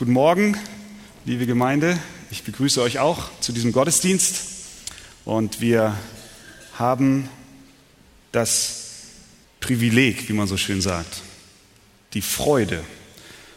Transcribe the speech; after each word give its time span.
Guten 0.00 0.12
Morgen, 0.12 0.56
liebe 1.26 1.44
Gemeinde. 1.44 1.98
Ich 2.30 2.42
begrüße 2.42 2.80
euch 2.80 3.00
auch 3.00 3.28
zu 3.40 3.52
diesem 3.52 3.70
Gottesdienst. 3.70 4.40
Und 5.26 5.60
wir 5.60 5.94
haben 6.72 7.28
das 8.32 8.84
Privileg, 9.60 10.26
wie 10.30 10.32
man 10.32 10.46
so 10.46 10.56
schön 10.56 10.80
sagt, 10.80 11.20
die 12.14 12.22
Freude, 12.22 12.82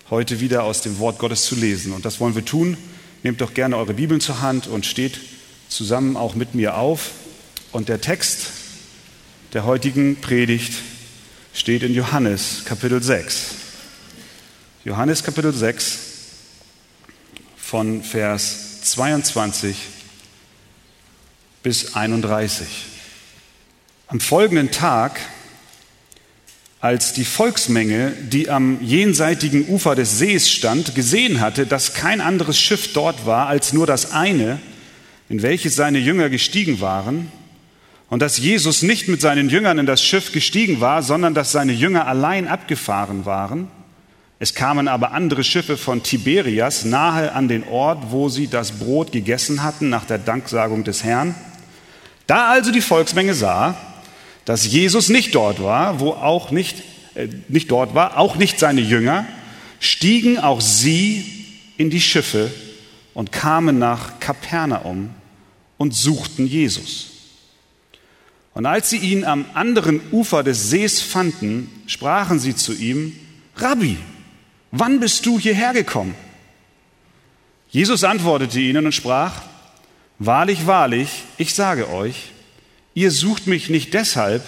heute 0.09 0.41
wieder 0.41 0.63
aus 0.63 0.81
dem 0.81 0.99
Wort 0.99 1.17
Gottes 1.17 1.45
zu 1.45 1.55
lesen. 1.55 1.93
Und 1.93 2.03
das 2.03 2.19
wollen 2.19 2.35
wir 2.35 2.43
tun. 2.43 2.75
Nehmt 3.23 3.39
doch 3.39 3.53
gerne 3.53 3.77
eure 3.77 3.93
Bibeln 3.93 4.19
zur 4.19 4.41
Hand 4.41 4.67
und 4.67 4.85
steht 4.85 5.21
zusammen 5.69 6.17
auch 6.17 6.35
mit 6.35 6.55
mir 6.55 6.75
auf. 6.75 7.11
Und 7.71 7.87
der 7.87 8.01
Text 8.01 8.47
der 9.53 9.63
heutigen 9.63 10.17
Predigt 10.17 10.73
steht 11.53 11.83
in 11.83 11.93
Johannes 11.93 12.63
Kapitel 12.65 13.01
6. 13.01 13.45
Johannes 14.83 15.23
Kapitel 15.23 15.53
6 15.53 16.11
von 17.73 18.03
Vers 18.03 18.81
22 18.83 19.75
bis 21.63 21.95
31. 21.95 22.67
Am 24.05 24.19
folgenden 24.19 24.69
Tag, 24.69 25.19
als 26.81 27.13
die 27.13 27.25
Volksmenge, 27.25 28.11
die 28.11 28.47
am 28.51 28.79
jenseitigen 28.79 29.67
Ufer 29.69 29.95
des 29.95 30.19
Sees 30.19 30.51
stand, 30.51 30.93
gesehen 30.93 31.41
hatte, 31.41 31.65
dass 31.65 31.95
kein 31.95 32.21
anderes 32.21 32.59
Schiff 32.59 32.93
dort 32.93 33.25
war 33.25 33.47
als 33.47 33.73
nur 33.73 33.87
das 33.87 34.11
eine, 34.11 34.59
in 35.27 35.41
welches 35.41 35.75
seine 35.75 35.97
Jünger 35.97 36.29
gestiegen 36.29 36.79
waren, 36.79 37.31
und 38.11 38.19
dass 38.21 38.37
Jesus 38.37 38.83
nicht 38.83 39.07
mit 39.07 39.19
seinen 39.19 39.49
Jüngern 39.49 39.79
in 39.79 39.87
das 39.87 40.03
Schiff 40.03 40.31
gestiegen 40.31 40.79
war, 40.79 41.01
sondern 41.01 41.33
dass 41.33 41.51
seine 41.51 41.73
Jünger 41.73 42.05
allein 42.05 42.47
abgefahren 42.47 43.25
waren, 43.25 43.67
es 44.39 44.53
kamen 44.53 44.87
aber 44.87 45.11
andere 45.11 45.43
Schiffe 45.43 45.77
von 45.77 46.03
Tiberias 46.03 46.85
nahe 46.85 47.31
an 47.31 47.47
den 47.47 47.63
Ort, 47.63 48.11
wo 48.11 48.29
sie 48.29 48.47
das 48.47 48.73
Brot 48.73 49.11
gegessen 49.11 49.63
hatten 49.63 49.89
nach 49.89 50.05
der 50.05 50.17
Danksagung 50.17 50.83
des 50.83 51.03
Herrn. 51.03 51.35
Da 52.27 52.49
also 52.49 52.71
die 52.71 52.81
Volksmenge 52.81 53.33
sah, 53.33 53.75
dass 54.45 54.65
Jesus 54.65 55.09
nicht 55.09 55.35
dort 55.35 55.61
war, 55.63 55.99
wo 55.99 56.11
auch 56.11 56.51
nicht, 56.51 56.83
äh, 57.15 57.27
nicht 57.47 57.71
dort 57.71 57.95
war, 57.95 58.17
auch 58.17 58.35
nicht 58.35 58.59
seine 58.59 58.81
Jünger, 58.81 59.25
stiegen 59.79 60.39
auch 60.39 60.61
sie 60.61 61.45
in 61.77 61.89
die 61.89 62.01
Schiffe 62.01 62.51
und 63.13 63.31
kamen 63.31 63.79
nach 63.79 64.19
Kapernaum 64.19 65.11
und 65.77 65.93
suchten 65.93 66.47
Jesus. 66.47 67.11
Und 68.53 68.65
als 68.65 68.89
sie 68.89 68.97
ihn 68.97 69.25
am 69.25 69.45
anderen 69.53 70.01
Ufer 70.11 70.43
des 70.43 70.69
Sees 70.69 71.01
fanden, 71.01 71.69
sprachen 71.87 72.39
sie 72.39 72.55
zu 72.55 72.73
ihm, 72.73 73.15
Rabbi, 73.55 73.97
wann 74.73 74.99
bist 74.99 75.25
du 75.25 75.39
hierher 75.39 75.71
gekommen? 75.71 76.15
Jesus 77.69 78.03
antwortete 78.03 78.59
ihnen 78.59 78.85
und 78.85 78.91
sprach, 78.91 79.43
Wahrlich, 80.19 80.67
wahrlich, 80.67 81.23
ich 81.37 81.53
sage 81.53 81.89
euch, 81.89 82.31
ihr 82.93 83.11
sucht 83.11 83.47
mich 83.47 83.69
nicht 83.69 83.93
deshalb, 83.93 84.43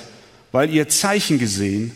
weil 0.52 0.70
ihr 0.70 0.88
Zeichen 0.88 1.40
gesehen, 1.40 1.92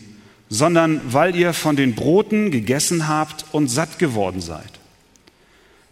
sondern 0.48 1.00
weil 1.12 1.36
ihr 1.36 1.54
von 1.54 1.76
den 1.76 1.94
Broten 1.94 2.50
gegessen 2.50 3.08
habt 3.08 3.46
und 3.52 3.68
satt 3.68 3.98
geworden 3.98 4.40
seid. 4.40 4.70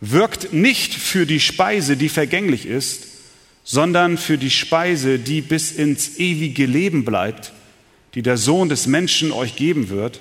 Wirkt 0.01 0.53
nicht 0.53 0.93
für 0.95 1.25
die 1.25 1.41
Speise, 1.41 1.97
die 1.97 2.09
vergänglich 2.09 2.67
ist, 2.67 3.07
sondern 3.65 4.19
für 4.19 4.39
die 4.39 4.51
Speise, 4.51 5.19
die 5.19 5.41
bis 5.41 5.73
ins 5.73 6.19
ewige 6.19 6.67
Leben 6.67 7.05
bleibt, 7.05 7.53
die 8.15 8.23
der 8.23 8.37
Sohn 8.37 8.69
des 8.69 8.87
Menschen 8.87 9.33
euch 9.33 9.57
geben 9.57 9.89
wird, 9.89 10.21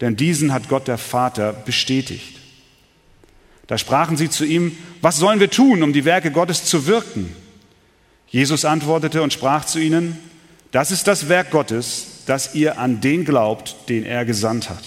denn 0.00 0.16
diesen 0.16 0.52
hat 0.52 0.68
Gott 0.68 0.88
der 0.88 0.98
Vater 0.98 1.52
bestätigt. 1.52 2.36
Da 3.66 3.78
sprachen 3.78 4.16
sie 4.16 4.30
zu 4.30 4.44
ihm, 4.44 4.76
was 5.00 5.16
sollen 5.16 5.40
wir 5.40 5.50
tun, 5.50 5.82
um 5.82 5.92
die 5.92 6.04
Werke 6.04 6.30
Gottes 6.30 6.64
zu 6.64 6.86
wirken? 6.86 7.34
Jesus 8.28 8.64
antwortete 8.64 9.22
und 9.22 9.32
sprach 9.32 9.64
zu 9.64 9.78
ihnen, 9.78 10.18
das 10.72 10.90
ist 10.90 11.06
das 11.06 11.28
Werk 11.28 11.50
Gottes, 11.50 12.24
dass 12.26 12.54
ihr 12.54 12.78
an 12.78 13.00
den 13.00 13.24
glaubt, 13.24 13.76
den 13.88 14.04
er 14.04 14.24
gesandt 14.24 14.70
hat. 14.70 14.82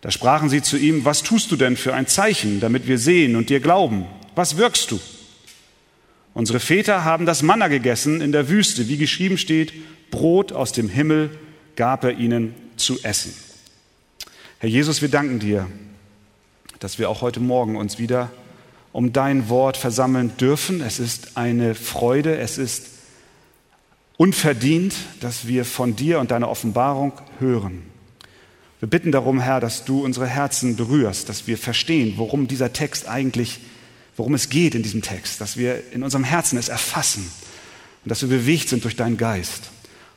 Da 0.00 0.10
sprachen 0.10 0.48
sie 0.48 0.60
zu 0.60 0.76
ihm, 0.76 1.04
was 1.04 1.22
tust 1.22 1.50
du 1.50 1.56
denn 1.56 1.76
für 1.76 1.94
ein 1.94 2.06
Zeichen, 2.06 2.60
damit 2.60 2.86
wir 2.86 2.98
sehen 2.98 3.36
und 3.36 3.48
dir 3.48 3.60
glauben? 3.60 4.06
Was 4.34 4.56
wirkst 4.56 4.90
du? 4.90 5.00
Unsere 6.34 6.60
Väter 6.60 7.04
haben 7.04 7.26
das 7.26 7.42
Manna 7.42 7.68
gegessen 7.68 8.20
in 8.20 8.32
der 8.32 8.48
Wüste, 8.48 8.88
wie 8.88 8.96
geschrieben 8.96 9.38
steht, 9.38 9.72
Brot 10.10 10.52
aus 10.52 10.72
dem 10.72 10.88
Himmel 10.88 11.30
gab 11.76 12.04
er 12.04 12.18
ihnen 12.18 12.54
zu 12.76 13.02
essen. 13.02 13.32
Herr 14.58 14.68
Jesus, 14.68 15.02
wir 15.02 15.08
danken 15.08 15.40
dir, 15.40 15.66
dass 16.78 16.98
wir 16.98 17.10
auch 17.10 17.22
heute 17.22 17.40
Morgen 17.40 17.76
uns 17.76 17.98
wieder 17.98 18.30
um 18.92 19.12
dein 19.12 19.48
Wort 19.48 19.76
versammeln 19.76 20.36
dürfen. 20.38 20.80
Es 20.80 21.00
ist 21.00 21.36
eine 21.36 21.74
Freude, 21.74 22.38
es 22.38 22.56
ist 22.56 22.86
unverdient, 24.16 24.94
dass 25.20 25.48
wir 25.48 25.64
von 25.64 25.96
dir 25.96 26.20
und 26.20 26.30
deiner 26.30 26.48
Offenbarung 26.48 27.12
hören. 27.40 27.82
Wir 28.78 28.88
bitten 28.88 29.10
darum, 29.10 29.40
Herr, 29.40 29.58
dass 29.60 29.84
du 29.84 30.04
unsere 30.04 30.28
Herzen 30.28 30.76
berührst, 30.76 31.28
dass 31.28 31.46
wir 31.48 31.58
verstehen, 31.58 32.14
worum 32.16 32.46
dieser 32.46 32.72
Text 32.72 33.08
eigentlich, 33.08 33.58
worum 34.16 34.34
es 34.34 34.48
geht 34.50 34.76
in 34.76 34.84
diesem 34.84 35.02
Text, 35.02 35.40
dass 35.40 35.56
wir 35.56 35.82
in 35.92 36.04
unserem 36.04 36.24
Herzen 36.24 36.58
es 36.58 36.68
erfassen 36.68 37.28
und 38.04 38.10
dass 38.10 38.22
wir 38.22 38.28
bewegt 38.28 38.68
sind 38.68 38.84
durch 38.84 38.94
deinen 38.94 39.16
Geist 39.16 39.70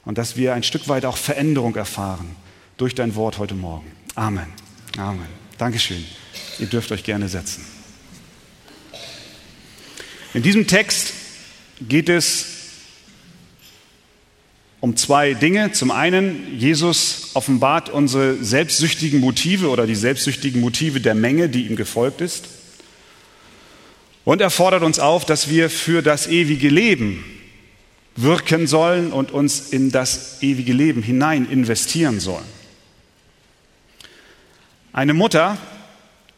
und 0.05 0.19
dass 0.19 0.37
wir 0.37 0.53
ein 0.53 0.63
Stück 0.63 0.87
weit 0.87 1.05
auch 1.05 1.17
Veränderung 1.17 1.75
erfahren 1.75 2.35
durch 2.77 2.93
dein 2.93 3.15
Wort 3.15 3.39
heute 3.39 3.55
Morgen. 3.55 3.96
Amen. 4.17 4.47
Amen. 4.97 5.27
Dankeschön. 5.59 6.03
Ihr 6.57 6.65
dürft 6.65 6.91
euch 6.91 7.03
gerne 7.03 7.29
setzen. 7.29 7.63
In 10.33 10.41
diesem 10.41 10.65
Text 10.65 11.13
geht 11.87 12.09
es 12.09 12.47
um 14.79 14.97
zwei 14.97 15.35
Dinge. 15.35 15.71
Zum 15.71 15.91
einen, 15.91 16.57
Jesus 16.57 17.29
offenbart 17.35 17.89
unsere 17.89 18.43
selbstsüchtigen 18.43 19.19
Motive 19.19 19.69
oder 19.69 19.85
die 19.85 19.95
selbstsüchtigen 19.95 20.61
Motive 20.61 20.99
der 20.99 21.13
Menge, 21.13 21.47
die 21.47 21.67
ihm 21.67 21.75
gefolgt 21.75 22.19
ist. 22.19 22.45
Und 24.25 24.41
er 24.41 24.49
fordert 24.49 24.81
uns 24.81 24.97
auf, 24.97 25.25
dass 25.25 25.47
wir 25.47 25.69
für 25.69 26.01
das 26.01 26.25
ewige 26.25 26.69
Leben 26.69 27.23
wirken 28.15 28.65
sollen 28.65 29.11
und 29.13 29.29
uns 29.29 29.69
in 29.69 29.91
das 29.91 30.41
ewige 30.41 30.73
Leben 30.73 31.03
hinein 31.03 31.47
investieren 31.47 32.19
sollen. 32.19 32.56
Eine 34.97 35.13
Mutter 35.13 35.59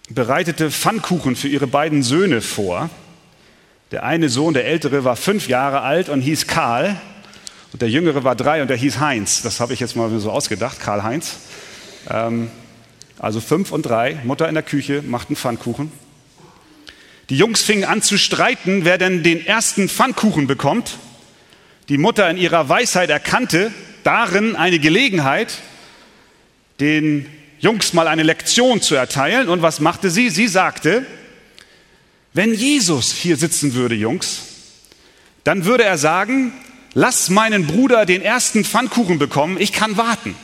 bereitete 0.09 0.69
Pfannkuchen 0.69 1.37
für 1.37 1.47
ihre 1.47 1.65
beiden 1.65 2.03
Söhne 2.03 2.41
vor. 2.41 2.89
Der 3.91 4.03
eine 4.03 4.27
Sohn, 4.27 4.53
der 4.53 4.65
ältere, 4.65 5.05
war 5.05 5.15
fünf 5.15 5.47
Jahre 5.47 5.79
alt 5.79 6.09
und 6.09 6.19
hieß 6.19 6.45
Karl. 6.45 6.99
Und 7.71 7.81
der 7.81 7.89
jüngere 7.89 8.25
war 8.25 8.35
drei 8.35 8.61
und 8.61 8.67
der 8.67 8.75
hieß 8.75 8.99
Heinz. 8.99 9.41
Das 9.43 9.61
habe 9.61 9.71
ich 9.71 9.79
jetzt 9.79 9.95
mal 9.95 10.09
so 10.19 10.29
ausgedacht, 10.29 10.81
Karl-Heinz. 10.81 11.37
Ähm, 12.09 12.51
also 13.17 13.39
fünf 13.39 13.71
und 13.71 13.83
drei, 13.83 14.17
Mutter 14.25 14.49
in 14.49 14.55
der 14.55 14.63
Küche, 14.63 15.03
machten 15.03 15.37
Pfannkuchen. 15.37 15.89
Die 17.29 17.37
Jungs 17.37 17.61
fingen 17.61 17.85
an 17.85 18.01
zu 18.01 18.17
streiten, 18.17 18.83
wer 18.83 18.97
denn 18.97 19.23
den 19.23 19.45
ersten 19.45 19.87
Pfannkuchen 19.87 20.47
bekommt. 20.47 20.97
Die 21.87 21.97
Mutter 21.97 22.29
in 22.29 22.35
ihrer 22.35 22.67
Weisheit 22.67 23.09
erkannte 23.09 23.71
darin 24.03 24.57
eine 24.57 24.79
Gelegenheit, 24.79 25.59
den 26.81 27.25
Jungs 27.59 27.93
mal 27.93 28.07
eine 28.07 28.23
Lektion 28.23 28.81
zu 28.81 28.95
erteilen. 28.95 29.49
Und 29.49 29.61
was 29.61 29.79
machte 29.79 30.09
sie? 30.09 30.29
Sie 30.29 30.47
sagte, 30.47 31.05
wenn 32.33 32.53
Jesus 32.53 33.11
hier 33.11 33.37
sitzen 33.37 33.73
würde, 33.73 33.95
Jungs, 33.95 34.41
dann 35.43 35.65
würde 35.65 35.83
er 35.83 35.97
sagen, 35.97 36.53
lass 36.93 37.29
meinen 37.29 37.67
Bruder 37.67 38.05
den 38.05 38.21
ersten 38.21 38.63
Pfannkuchen 38.63 39.19
bekommen, 39.19 39.57
ich 39.59 39.73
kann 39.73 39.97
warten. 39.97 40.35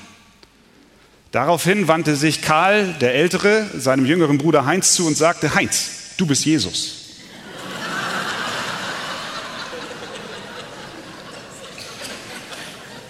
Daraufhin 1.32 1.88
wandte 1.88 2.16
sich 2.16 2.42
Karl, 2.42 2.96
der 3.02 3.14
Ältere, 3.14 3.70
seinem 3.78 4.06
jüngeren 4.06 4.38
Bruder 4.38 4.66
Heinz 4.66 4.94
zu 4.94 5.06
und 5.06 5.18
sagte, 5.18 5.54
Heinz, 5.54 6.16
du 6.18 6.26
bist 6.26 6.46
Jesus. 6.46 7.02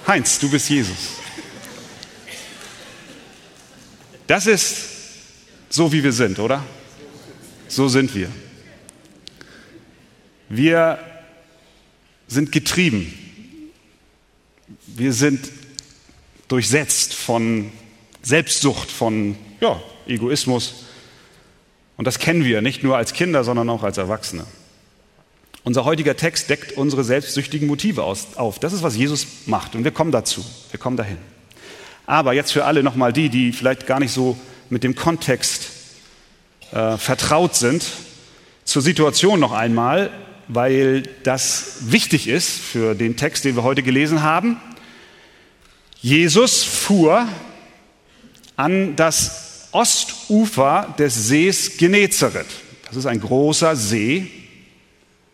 Heinz, 0.08 0.40
du 0.40 0.50
bist 0.50 0.70
Jesus. 0.70 1.15
Das 4.28 4.48
ist 4.48 4.86
so, 5.70 5.92
wie 5.92 6.04
wir 6.04 6.14
sind, 6.14 6.40
oder? 6.40 6.64
So 7.68 7.88
sind 7.88 8.16
wir. 8.16 8.30
Wir 10.50 11.00
sind 12.28 12.52
getrieben. 12.52 13.14
Wir 14.88 15.14
sind 15.14 15.50
durchsetzt 16.48 17.14
von 17.14 17.72
Selbstsucht, 18.22 18.92
von 18.92 19.36
ja, 19.62 19.82
Egoismus. 20.08 20.86
Und 21.98 22.06
das 22.06 22.20
kennen 22.20 22.44
wir 22.44 22.62
nicht 22.62 22.84
nur 22.84 22.98
als 22.98 23.14
Kinder, 23.14 23.44
sondern 23.44 23.70
auch 23.70 23.84
als 23.84 23.98
Erwachsene. 23.98 24.46
Unser 25.64 25.86
heutiger 25.86 26.16
Text 26.16 26.50
deckt 26.50 26.78
unsere 26.78 27.04
selbstsüchtigen 27.04 27.68
Motive 27.68 28.04
auf. 28.04 28.60
Das 28.60 28.74
ist, 28.74 28.84
was 28.84 28.96
Jesus 28.96 29.26
macht. 29.48 29.76
Und 29.76 29.84
wir 29.84 29.92
kommen 29.92 30.12
dazu. 30.12 30.46
Wir 30.72 30.80
kommen 30.80 30.98
dahin. 30.98 31.18
Aber 32.06 32.34
jetzt 32.34 32.52
für 32.52 32.66
alle 32.66 32.84
nochmal 32.84 33.14
die, 33.14 33.30
die 33.30 33.52
vielleicht 33.52 33.88
gar 33.88 34.00
nicht 34.00 34.12
so 34.12 34.38
mit 34.70 34.84
dem 34.84 34.96
Kontext 34.96 35.70
äh, 36.72 36.98
vertraut 36.98 37.56
sind. 37.56 37.86
Zur 38.64 38.82
Situation 38.82 39.40
noch 39.40 39.52
einmal, 39.52 40.12
weil 40.48 41.04
das 41.24 41.78
wichtig 41.92 42.28
ist 42.28 42.50
für 42.50 42.96
den 42.96 43.16
Text, 43.16 43.46
den 43.46 43.56
wir 43.56 43.64
heute 43.64 43.84
gelesen 43.84 44.24
haben. 44.24 44.60
Jesus 46.02 46.64
fuhr 46.64 47.28
an 48.56 48.96
das 48.96 49.70
Ostufer 49.72 50.94
des 50.98 51.28
Sees 51.28 51.78
Genezareth. 51.78 52.46
Das 52.88 52.96
ist 52.96 53.06
ein 53.06 53.20
großer 53.20 53.76
See 53.76 54.32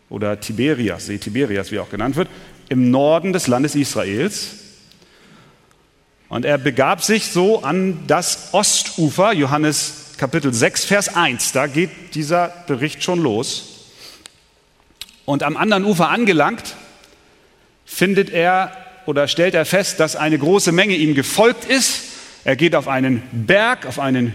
oder 0.09 0.39
Tiberias, 0.39 1.05
See 1.05 1.17
Tiberias, 1.17 1.71
wie 1.71 1.79
auch 1.79 1.89
genannt 1.89 2.15
wird, 2.15 2.29
im 2.69 2.89
Norden 2.89 3.33
des 3.33 3.47
Landes 3.47 3.75
Israels. 3.75 4.55
Und 6.31 6.45
er 6.45 6.57
begab 6.57 7.03
sich 7.03 7.27
so 7.27 7.61
an 7.61 8.07
das 8.07 8.53
Ostufer, 8.53 9.33
Johannes 9.33 10.13
Kapitel 10.17 10.53
6, 10.53 10.85
Vers 10.85 11.13
1. 11.13 11.51
Da 11.51 11.67
geht 11.67 12.15
dieser 12.15 12.53
Bericht 12.67 13.03
schon 13.03 13.21
los. 13.21 13.89
Und 15.25 15.43
am 15.43 15.57
anderen 15.57 15.83
Ufer 15.83 16.07
angelangt, 16.07 16.77
findet 17.83 18.29
er 18.29 18.71
oder 19.05 19.27
stellt 19.27 19.55
er 19.55 19.65
fest, 19.65 19.99
dass 19.99 20.15
eine 20.15 20.39
große 20.39 20.71
Menge 20.71 20.95
ihm 20.95 21.15
gefolgt 21.15 21.65
ist. 21.65 21.99
Er 22.45 22.55
geht 22.55 22.75
auf 22.75 22.87
einen 22.87 23.23
Berg, 23.33 23.85
auf, 23.85 23.99
einen, 23.99 24.33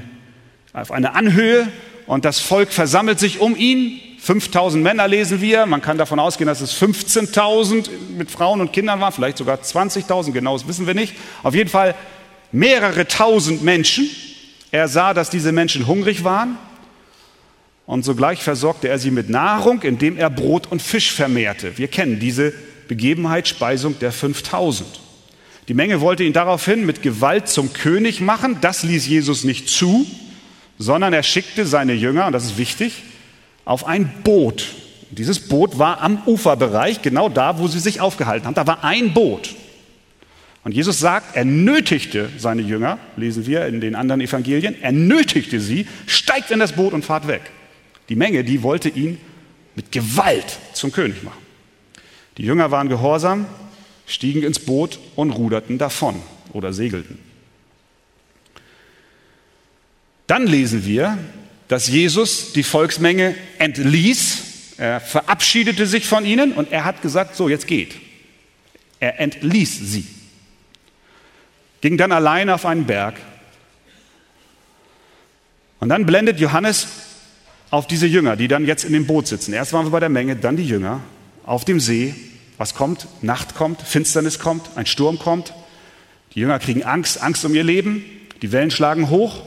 auf 0.75 0.91
eine 0.93 1.15
Anhöhe 1.15 1.67
und 2.07 2.25
das 2.25 2.41
Volk 2.41 2.73
versammelt 2.73 3.19
sich 3.19 3.41
um 3.41 3.57
ihn. 3.57 4.01
5000 4.19 4.83
Männer 4.83 5.07
lesen 5.07 5.41
wir. 5.41 5.67
Man 5.67 5.83
kann 5.83 5.99
davon 5.99 6.19
ausgehen, 6.19 6.49
dass 6.49 6.61
es 6.61 6.81
15.000 6.81 7.89
mit 8.17 8.31
Frauen 8.31 8.61
und 8.61 8.73
Kindern 8.73 9.01
waren, 9.01 9.13
vielleicht 9.13 9.39
sogar 9.39 9.59
20.000, 9.59 10.33
genau 10.33 10.57
das 10.57 10.67
wissen 10.67 10.87
wir 10.87 10.95
nicht. 10.95 11.15
Auf 11.43 11.55
jeden 11.55 11.71
Fall 11.71 11.95
mehrere 12.53 13.07
tausend 13.07 13.63
Menschen. 13.63 14.11
Er 14.73 14.89
sah, 14.89 15.15
dass 15.15 15.31
diese 15.31 15.53
Menschen 15.53 15.87
hungrig 15.87 16.25
waren 16.25 16.59
und 17.87 18.05
sogleich 18.05 18.43
versorgte 18.43 18.89
er 18.89 18.99
sie 18.99 19.13
mit 19.13 19.31
Nahrung, 19.31 19.83
indem 19.83 20.17
er 20.17 20.29
Brot 20.29 20.67
und 20.71 20.83
Fisch 20.83 21.13
vermehrte. 21.13 21.79
Wir 21.79 21.89
kennen 21.89 22.19
diese 22.19 22.53
Begebenheit, 22.89 23.47
Speisung 23.47 23.99
der 24.01 24.13
5000. 24.13 24.89
Die 25.69 25.75
Menge 25.75 26.01
wollte 26.01 26.25
ihn 26.25 26.33
daraufhin 26.33 26.85
mit 26.85 27.03
Gewalt 27.03 27.49
zum 27.49 27.73
König 27.73 28.21
machen. 28.21 28.59
Das 28.61 28.83
ließ 28.83 29.07
Jesus 29.07 29.45
nicht 29.45 29.69
zu, 29.69 30.07
sondern 30.79 31.13
er 31.13 31.23
schickte 31.23 31.67
seine 31.67 31.95
Jünger, 31.95 32.27
und 32.27 32.33
das 32.33 32.45
ist 32.45 32.59
wichtig, 32.59 33.03
auf 33.65 33.87
ein 33.87 34.13
Boot. 34.23 34.67
Dieses 35.11 35.49
Boot 35.49 35.79
war 35.79 36.01
am 36.01 36.23
Uferbereich, 36.27 37.03
genau 37.03 37.29
da, 37.29 37.59
wo 37.59 37.69
sie 37.69 37.79
sich 37.79 38.01
aufgehalten 38.01 38.47
haben. 38.47 38.55
Da 38.55 38.67
war 38.67 38.85
ein 38.85 39.15
Boot. 39.15 39.55
Und 40.65 40.73
Jesus 40.73 40.99
sagt, 40.99 41.37
er 41.37 41.45
nötigte 41.45 42.29
seine 42.39 42.63
Jünger, 42.63 42.99
lesen 43.17 43.47
wir 43.47 43.67
in 43.67 43.81
den 43.81 43.95
anderen 43.95 44.21
Evangelien, 44.21 44.75
er 44.83 44.91
nötigte 44.91 45.61
sie, 45.61 45.87
steigt 46.07 46.51
in 46.51 46.59
das 46.59 46.73
Boot 46.73 46.93
und 46.93 47.05
fahrt 47.05 47.29
weg. 47.29 47.43
Die 48.09 48.17
Menge, 48.17 48.43
die 48.43 48.63
wollte 48.63 48.89
ihn 48.89 49.19
mit 49.77 49.93
Gewalt 49.93 50.59
zum 50.73 50.91
König 50.91 51.23
machen. 51.23 51.39
Die 52.37 52.43
Jünger 52.43 52.71
waren 52.71 52.89
gehorsam, 52.89 53.47
stiegen 54.07 54.43
ins 54.43 54.59
Boot 54.59 54.99
und 55.15 55.31
ruderten 55.31 55.79
davon 55.79 56.17
oder 56.53 56.73
segelten. 56.73 57.19
Dann 60.27 60.47
lesen 60.47 60.85
wir, 60.85 61.19
dass 61.69 61.89
Jesus 61.89 62.53
die 62.53 62.63
Volksmenge 62.63 63.35
entließ, 63.59 64.43
er 64.79 65.01
verabschiedete 65.01 65.87
sich 65.87 66.07
von 66.07 66.25
ihnen 66.25 66.53
und 66.53 66.71
er 66.71 66.85
hat 66.85 67.03
gesagt, 67.03 67.37
so 67.37 67.49
jetzt 67.49 67.67
geht. 67.67 67.95
Er 69.01 69.21
entließ 69.21 69.81
sie, 69.81 70.07
ging 71.81 71.97
dann 71.97 72.13
alleine 72.13 72.55
auf 72.55 72.67
einen 72.67 72.87
Berg. 72.87 73.15
Und 75.81 75.91
dann 75.91 76.07
blendet 76.07 76.41
Johannes 76.41 76.89
auf 77.71 77.87
diese 77.87 78.07
Jünger, 78.07 78.37
die 78.37 78.49
dann 78.49 78.65
jetzt 78.65 78.85
in 78.85 78.93
dem 78.93 79.07
Boot 79.07 79.27
sitzen. 79.27 79.53
Erst 79.53 79.73
waren 79.73 79.87
wir 79.87 79.91
bei 79.91 80.01
der 80.01 80.09
Menge, 80.09 80.37
dann 80.37 80.57
die 80.57 80.67
Jünger 80.67 81.01
auf 81.45 81.65
dem 81.65 81.81
See. 81.81 82.15
Was 82.59 82.75
kommt? 82.75 83.07
Nacht 83.21 83.55
kommt, 83.55 83.83
Finsternis 83.83 84.39
kommt, 84.39 84.77
ein 84.77 84.87
Sturm 84.87 85.19
kommt. 85.19 85.53
Die 86.35 86.41
Jünger 86.41 86.59
kriegen 86.59 86.85
Angst, 86.85 87.23
Angst 87.23 87.45
um 87.45 87.55
ihr 87.55 87.65
Leben. 87.65 88.05
Die 88.41 88.53
Wellen 88.53 88.71
schlagen 88.71 89.11
hoch 89.11 89.43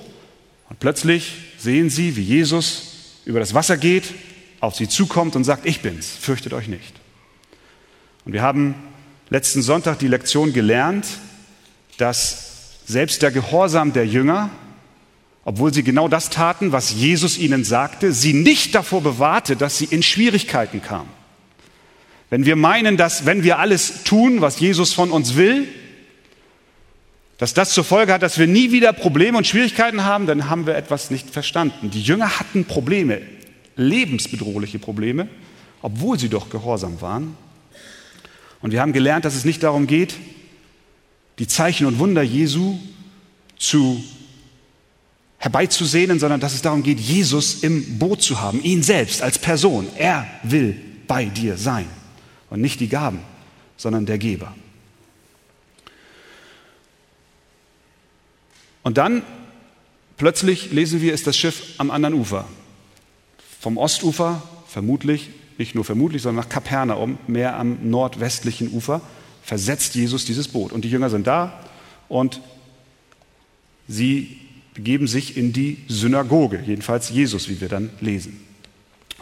und 0.69 0.80
plötzlich 0.80 1.33
sehen 1.57 1.89
sie, 1.89 2.16
wie 2.16 2.21
Jesus 2.21 3.21
über 3.25 3.39
das 3.39 3.54
Wasser 3.54 3.77
geht, 3.77 4.13
auf 4.60 4.75
sie 4.75 4.88
zukommt 4.88 5.36
und 5.36 5.44
sagt, 5.44 5.66
ich 5.66 5.81
bin's, 5.81 6.10
fürchtet 6.19 6.54
euch 6.54 6.68
nicht. 6.68 6.94
Und 8.25 8.33
wir 8.33 8.42
haben 8.42 8.75
letzten 9.30 9.62
Sonntag 9.62 10.00
die 10.00 10.07
Lektion 10.07 10.54
gelernt, 10.54 11.06
dass 11.98 12.80
selbst 12.86 13.21
der 13.21 13.31
Gehorsam 13.31 13.94
der 13.94 14.07
Jünger, 14.07 14.50
obwohl 15.45 15.74
sie 15.74 15.83
genau 15.83 16.07
das 16.07 16.30
taten, 16.30 16.71
was 16.71 16.92
Jesus 16.92 17.38
ihnen 17.38 17.63
sagte, 17.63 18.12
sie 18.12 18.33
nicht 18.33 18.75
davor 18.75 19.01
bewahrte, 19.01 19.56
dass 19.56 19.77
sie 19.77 19.86
in 19.86 20.04
Schwierigkeiten 20.04 20.81
kamen. 20.81 21.10
Wenn 22.30 22.45
wir 22.45 22.56
meinen, 22.56 22.98
dass 22.98 23.25
wenn 23.25 23.44
wir 23.44 23.57
alles 23.57 24.04
tun, 24.04 24.42
was 24.42 24.60
Jesus 24.60 24.94
von 24.94 25.12
uns 25.12 25.36
will, 25.36 25.68
dass 27.39 27.53
das 27.53 27.71
zur 27.71 27.86
Folge 27.86 28.13
hat, 28.13 28.21
dass 28.21 28.38
wir 28.38 28.47
nie 28.47 28.71
wieder 28.71 28.91
Probleme 28.91 29.38
und 29.38 29.47
Schwierigkeiten 29.47 30.03
haben, 30.03 30.27
dann 30.27 30.50
haben 30.50 30.68
wir 30.68 30.75
etwas 30.75 31.09
nicht 31.09 31.30
verstanden. 31.30 31.89
Die 31.89 32.01
Jünger 32.01 32.38
hatten 32.38 32.65
Probleme, 32.65 33.21
lebensbedrohliche 33.77 34.77
Probleme, 34.77 35.30
obwohl 35.81 36.19
sie 36.19 36.27
doch 36.27 36.50
gehorsam 36.50 37.00
waren. 37.00 37.38
Und 38.62 38.71
wir 38.71 38.81
haben 38.81 38.91
gelernt, 38.91 39.24
dass 39.24 39.36
es 39.36 39.45
nicht 39.45 39.63
darum 39.63 39.88
geht, 39.88 40.15
die 41.39 41.47
Zeichen 41.47 41.88
und 41.88 41.97
Wunder 41.97 42.21
Jesu 42.21 42.77
zu 43.57 44.03
herbeizusehnen, 45.38 46.19
sondern 46.19 46.42
dass 46.42 46.53
es 46.53 46.62
darum 46.62 46.83
geht, 46.83 47.00
Jesus 47.00 47.63
im 47.63 47.97
Boot 48.00 48.21
zu 48.21 48.42
haben, 48.42 48.62
ihn 48.62 48.83
selbst 48.83 49.21
als 49.21 49.39
Person. 49.39 49.88
Er 49.97 50.27
will 50.44 50.75
bei 51.07 51.24
dir 51.24 51.56
sein. 51.56 51.85
Und 52.50 52.59
nicht 52.59 52.81
die 52.81 52.89
Gaben, 52.89 53.21
sondern 53.77 54.06
der 54.06 54.18
Geber. 54.18 54.53
Und 58.83 58.97
dann 58.97 59.23
plötzlich 60.17 60.71
lesen 60.71 61.01
wir, 61.01 61.13
ist 61.13 61.27
das 61.27 61.37
Schiff 61.37 61.75
am 61.77 61.91
anderen 61.91 62.15
Ufer. 62.15 62.45
Vom 63.59 63.77
Ostufer, 63.77 64.41
vermutlich, 64.67 65.29
nicht 65.57 65.75
nur 65.75 65.83
vermutlich, 65.83 66.21
sondern 66.21 66.45
nach 66.45 66.49
Kapernaum, 66.49 67.17
mehr 67.27 67.57
am 67.57 67.89
nordwestlichen 67.89 68.71
Ufer, 68.71 69.01
versetzt 69.43 69.95
Jesus 69.95 70.25
dieses 70.25 70.47
Boot. 70.47 70.71
Und 70.71 70.85
die 70.85 70.89
Jünger 70.89 71.09
sind 71.09 71.27
da 71.27 71.65
und 72.07 72.41
sie 73.87 74.37
begeben 74.73 75.07
sich 75.07 75.35
in 75.35 75.51
die 75.51 75.83
Synagoge, 75.87 76.63
jedenfalls 76.65 77.09
Jesus, 77.09 77.49
wie 77.49 77.59
wir 77.59 77.67
dann 77.67 77.89
lesen. 77.99 78.48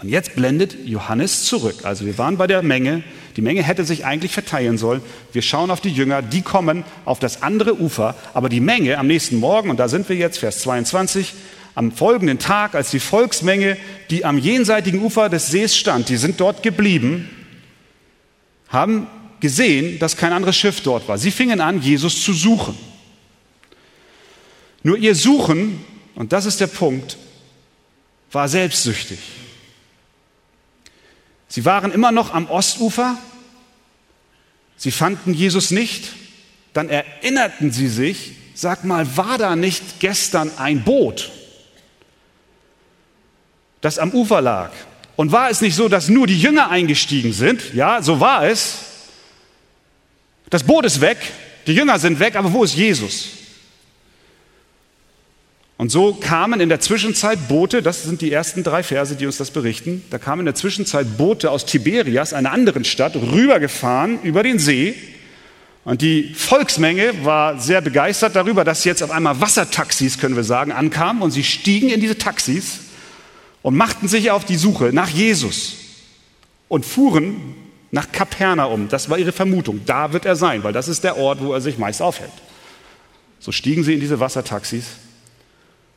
Und 0.02 0.10
jetzt 0.10 0.36
blendet 0.36 0.78
Johannes 0.86 1.46
zurück. 1.46 1.78
Also 1.84 2.06
wir 2.06 2.18
waren 2.18 2.38
bei 2.38 2.46
der 2.46 2.62
Menge. 2.62 3.04
Die 3.36 3.42
Menge 3.42 3.64
hätte 3.64 3.84
sich 3.84 4.06
eigentlich 4.06 4.32
verteilen 4.32 4.78
sollen. 4.78 5.02
Wir 5.34 5.42
schauen 5.42 5.72
auf 5.72 5.82
die 5.82 5.90
Jünger, 5.90 6.22
die 6.22 6.42
kommen 6.42 6.84
auf 7.06 7.20
das 7.20 7.42
andere 7.42 7.80
Ufer. 7.80 8.16
Aber 8.34 8.50
die 8.50 8.60
Menge 8.60 8.98
am 8.98 9.08
nächsten 9.08 9.38
Morgen, 9.38 9.70
und 9.70 9.80
da 9.80 9.88
sind 9.88 10.08
wir 10.10 10.16
jetzt, 10.16 10.38
Vers 10.38 10.60
22, 10.60 11.34
am 11.74 11.92
folgenden 11.92 12.40
Tag, 12.40 12.76
als 12.76 12.92
die 12.92 13.00
Volksmenge, 13.00 13.78
die 14.10 14.26
am 14.26 14.38
jenseitigen 14.38 15.02
Ufer 15.02 15.30
des 15.30 15.48
Sees 15.48 15.76
stand, 15.76 16.10
die 16.10 16.18
sind 16.18 16.40
dort 16.40 16.64
geblieben, 16.64 17.30
haben 18.70 19.08
gesehen, 19.40 20.00
dass 20.00 20.18
kein 20.18 20.34
anderes 20.34 20.58
Schiff 20.58 20.82
dort 20.82 21.08
war. 21.08 21.18
Sie 21.18 21.32
fingen 21.32 21.62
an, 21.62 21.82
Jesus 21.82 22.24
zu 22.24 22.34
suchen. 22.34 22.76
Nur 24.84 24.98
ihr 24.98 25.16
Suchen, 25.16 25.84
und 26.16 26.34
das 26.34 26.46
ist 26.46 26.60
der 26.60 26.68
Punkt, 26.68 27.18
war 28.32 28.48
selbstsüchtig. 28.48 29.20
Sie 31.48 31.66
waren 31.66 31.92
immer 31.92 32.12
noch 32.12 32.34
am 32.34 32.50
Ostufer, 32.50 33.18
sie 34.76 34.92
fanden 34.92 35.34
Jesus 35.34 35.72
nicht, 35.72 36.14
dann 36.74 36.90
erinnerten 36.90 37.72
sie 37.72 37.88
sich, 37.88 38.34
sag 38.54 38.84
mal, 38.84 39.18
war 39.18 39.38
da 39.38 39.56
nicht 39.56 40.00
gestern 40.00 40.52
ein 40.58 40.84
Boot, 40.84 41.32
das 43.82 44.00
am 44.00 44.12
Ufer 44.12 44.42
lag? 44.42 44.72
Und 45.16 45.32
war 45.32 45.50
es 45.50 45.62
nicht 45.62 45.76
so, 45.76 45.90
dass 45.90 46.10
nur 46.10 46.28
die 46.28 46.40
Jünger 46.40 46.70
eingestiegen 46.70 47.34
sind? 47.34 47.74
Ja, 47.74 48.04
so 48.04 48.20
war 48.20 48.46
es. 48.46 48.78
Das 50.50 50.64
Boot 50.64 50.86
ist 50.86 51.02
weg, 51.02 51.18
die 51.66 51.74
Jünger 51.74 51.98
sind 51.98 52.20
weg, 52.20 52.36
aber 52.36 52.54
wo 52.54 52.64
ist 52.64 52.76
Jesus? 52.76 53.30
Und 55.78 55.92
so 55.92 56.14
kamen 56.14 56.60
in 56.60 56.70
der 56.70 56.80
Zwischenzeit 56.80 57.48
Boote, 57.48 57.84
das 57.84 58.04
sind 58.04 58.22
die 58.22 58.32
ersten 58.32 58.64
drei 58.64 58.82
Verse, 58.82 59.16
die 59.16 59.28
uns 59.28 59.38
das 59.38 59.52
berichten, 59.52 60.04
da 60.10 60.18
kamen 60.18 60.40
in 60.40 60.46
der 60.46 60.56
Zwischenzeit 60.56 61.18
Boote 61.18 61.52
aus 61.52 61.66
Tiberias, 61.66 62.34
einer 62.34 62.52
anderen 62.52 62.84
Stadt, 62.84 63.16
rübergefahren 63.16 64.20
über 64.24 64.42
den 64.42 64.58
See. 64.58 64.96
Und 65.84 66.02
die 66.02 66.34
Volksmenge 66.34 67.24
war 67.24 67.60
sehr 67.62 67.82
begeistert 67.82 68.36
darüber, 68.36 68.66
dass 68.66 68.84
jetzt 68.84 69.04
auf 69.04 69.12
einmal 69.12 69.40
Wassertaxis, 69.40 70.18
können 70.18 70.36
wir 70.36 70.44
sagen, 70.44 70.72
ankamen. 70.72 71.22
Und 71.22 71.32
sie 71.32 71.44
stiegen 71.44 71.90
in 71.90 72.02
diese 72.02 72.18
Taxis 72.18 72.80
und 73.62 73.78
machten 73.78 74.08
sich 74.08 74.32
auf 74.32 74.44
die 74.44 74.58
Suche 74.58 74.92
nach 74.92 75.10
Jesus 75.10 75.76
und 76.68 76.86
fuhren 76.86 77.56
nach 77.92 78.12
Kapernaum. 78.12 78.90
Das 78.90 79.10
war 79.10 79.18
ihre 79.18 79.32
Vermutung. 79.32 79.82
Da 79.86 80.12
wird 80.12 80.26
er 80.26 80.36
sein, 80.36 80.64
weil 80.64 80.74
das 80.74 80.90
ist 80.90 81.04
der 81.06 81.18
Ort, 81.18 81.40
wo 81.42 81.54
er 81.54 81.62
sich 81.62 81.78
meist 81.78 82.02
aufhält. 82.02 82.32
So 83.40 83.54
stiegen 83.54 83.84
sie 83.84 83.94
in 83.94 84.02
diese 84.02 84.20
Wassertaxis 84.20 84.88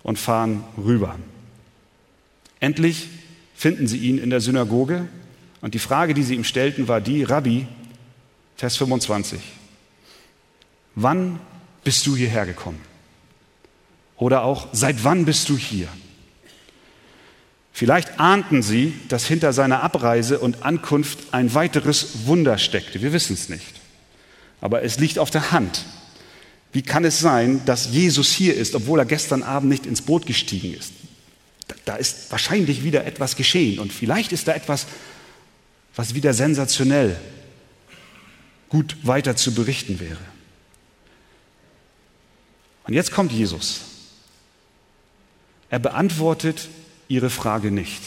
und 0.02 0.18
fahren 0.18 0.64
rüber. 0.76 1.18
Endlich 2.60 3.08
finden 3.54 3.86
sie 3.86 3.98
ihn 3.98 4.18
in 4.18 4.30
der 4.30 4.40
Synagoge 4.40 5.08
und 5.60 5.74
die 5.74 5.78
Frage, 5.78 6.14
die 6.14 6.22
sie 6.22 6.34
ihm 6.34 6.44
stellten, 6.44 6.88
war 6.88 7.00
die, 7.00 7.24
Rabbi, 7.24 7.66
Vers 8.56 8.76
25, 8.76 9.40
wann 10.94 11.40
bist 11.84 12.06
du 12.06 12.16
hierher 12.16 12.46
gekommen? 12.46 12.80
Oder 14.16 14.42
auch, 14.42 14.68
seit 14.72 15.02
wann 15.02 15.24
bist 15.24 15.48
du 15.48 15.56
hier? 15.56 15.88
Vielleicht 17.72 18.20
ahnten 18.20 18.62
sie, 18.62 18.92
dass 19.08 19.24
hinter 19.24 19.54
seiner 19.54 19.82
Abreise 19.82 20.38
und 20.38 20.62
Ankunft 20.62 21.32
ein 21.32 21.54
weiteres 21.54 22.26
Wunder 22.26 22.58
steckte. 22.58 23.00
Wir 23.00 23.14
wissen 23.14 23.32
es 23.32 23.48
nicht. 23.48 23.80
Aber 24.60 24.82
es 24.82 24.98
liegt 24.98 25.18
auf 25.18 25.30
der 25.30 25.52
Hand. 25.52 25.86
Wie 26.72 26.82
kann 26.82 27.04
es 27.04 27.18
sein, 27.18 27.64
dass 27.64 27.90
Jesus 27.90 28.32
hier 28.32 28.54
ist, 28.54 28.74
obwohl 28.74 29.00
er 29.00 29.04
gestern 29.04 29.42
Abend 29.42 29.70
nicht 29.70 29.86
ins 29.86 30.02
Boot 30.02 30.26
gestiegen 30.26 30.74
ist? 30.74 30.92
Da 31.84 31.96
ist 31.96 32.30
wahrscheinlich 32.30 32.84
wieder 32.84 33.04
etwas 33.04 33.36
geschehen 33.36 33.78
und 33.78 33.92
vielleicht 33.92 34.32
ist 34.32 34.46
da 34.46 34.54
etwas, 34.54 34.86
was 35.96 36.14
wieder 36.14 36.32
sensationell 36.34 37.16
gut 38.68 38.96
weiter 39.02 39.36
zu 39.36 39.52
berichten 39.52 39.98
wäre. 39.98 40.20
Und 42.84 42.94
jetzt 42.94 43.12
kommt 43.12 43.32
Jesus. 43.32 43.80
Er 45.68 45.78
beantwortet 45.78 46.68
ihre 47.08 47.30
Frage 47.30 47.70
nicht. 47.70 48.00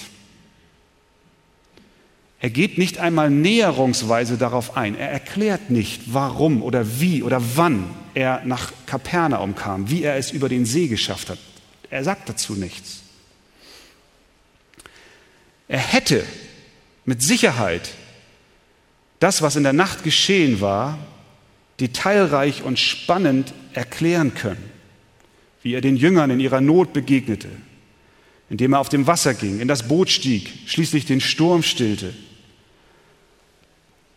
Er 2.43 2.49
geht 2.49 2.77
nicht 2.77 2.97
einmal 2.97 3.29
näherungsweise 3.29 4.37
darauf 4.37 4.75
ein. 4.75 4.97
Er 4.97 5.09
erklärt 5.09 5.69
nicht, 5.69 6.13
warum 6.13 6.61
oder 6.61 6.99
wie 6.99 7.23
oder 7.23 7.41
wann 7.55 7.89
er 8.15 8.41
nach 8.43 8.73
Kapernaum 8.85 9.55
kam, 9.55 9.89
wie 9.89 10.03
er 10.03 10.17
es 10.17 10.31
über 10.31 10.49
den 10.49 10.65
See 10.65 10.89
geschafft 10.89 11.29
hat. 11.29 11.39
Er 11.89 12.03
sagt 12.03 12.27
dazu 12.27 12.55
nichts. 12.55 13.03
Er 15.69 15.79
hätte 15.79 16.25
mit 17.05 17.21
Sicherheit 17.21 17.91
das, 19.21 19.41
was 19.41 19.55
in 19.55 19.63
der 19.63 19.71
Nacht 19.71 20.03
geschehen 20.03 20.59
war, 20.59 20.99
detailreich 21.79 22.63
und 22.63 22.77
spannend 22.77 23.53
erklären 23.71 24.33
können, 24.33 24.69
wie 25.61 25.75
er 25.75 25.81
den 25.81 25.95
Jüngern 25.95 26.29
in 26.29 26.41
ihrer 26.41 26.59
Not 26.59 26.91
begegnete, 26.91 27.47
indem 28.49 28.73
er 28.73 28.81
auf 28.81 28.89
dem 28.89 29.07
Wasser 29.07 29.33
ging, 29.33 29.61
in 29.61 29.69
das 29.69 29.87
Boot 29.87 30.09
stieg, 30.09 30.51
schließlich 30.65 31.05
den 31.05 31.21
Sturm 31.21 31.63
stillte. 31.63 32.13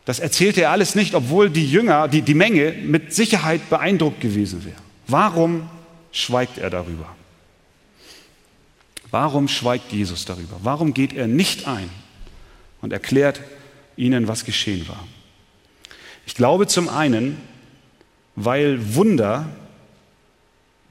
Das 0.06 0.20
erzählte 0.20 0.62
er 0.62 0.70
alles 0.70 0.94
nicht, 0.94 1.14
obwohl 1.14 1.50
die 1.50 1.68
Jünger, 1.68 2.06
die, 2.06 2.22
die 2.22 2.34
Menge 2.34 2.72
mit 2.72 3.12
Sicherheit 3.12 3.68
beeindruckt 3.68 4.20
gewesen 4.20 4.64
wäre. 4.64 4.76
Warum 5.08 5.68
schweigt 6.12 6.58
er 6.58 6.70
darüber? 6.70 7.14
Warum 9.10 9.48
schweigt 9.48 9.92
Jesus 9.92 10.24
darüber? 10.24 10.58
Warum 10.62 10.94
geht 10.94 11.12
er 11.12 11.26
nicht 11.26 11.66
ein 11.66 11.90
und 12.80 12.92
erklärt 12.92 13.40
ihnen, 13.96 14.28
was 14.28 14.44
geschehen 14.44 14.88
war? 14.88 15.04
Ich 16.24 16.36
glaube 16.36 16.68
zum 16.68 16.88
einen, 16.88 17.38
weil 18.36 18.94
Wunder 18.94 19.48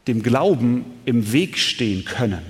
dem 0.07 0.23
Glauben 0.23 0.85
im 1.05 1.31
Weg 1.31 1.57
stehen 1.57 2.03
können. 2.03 2.45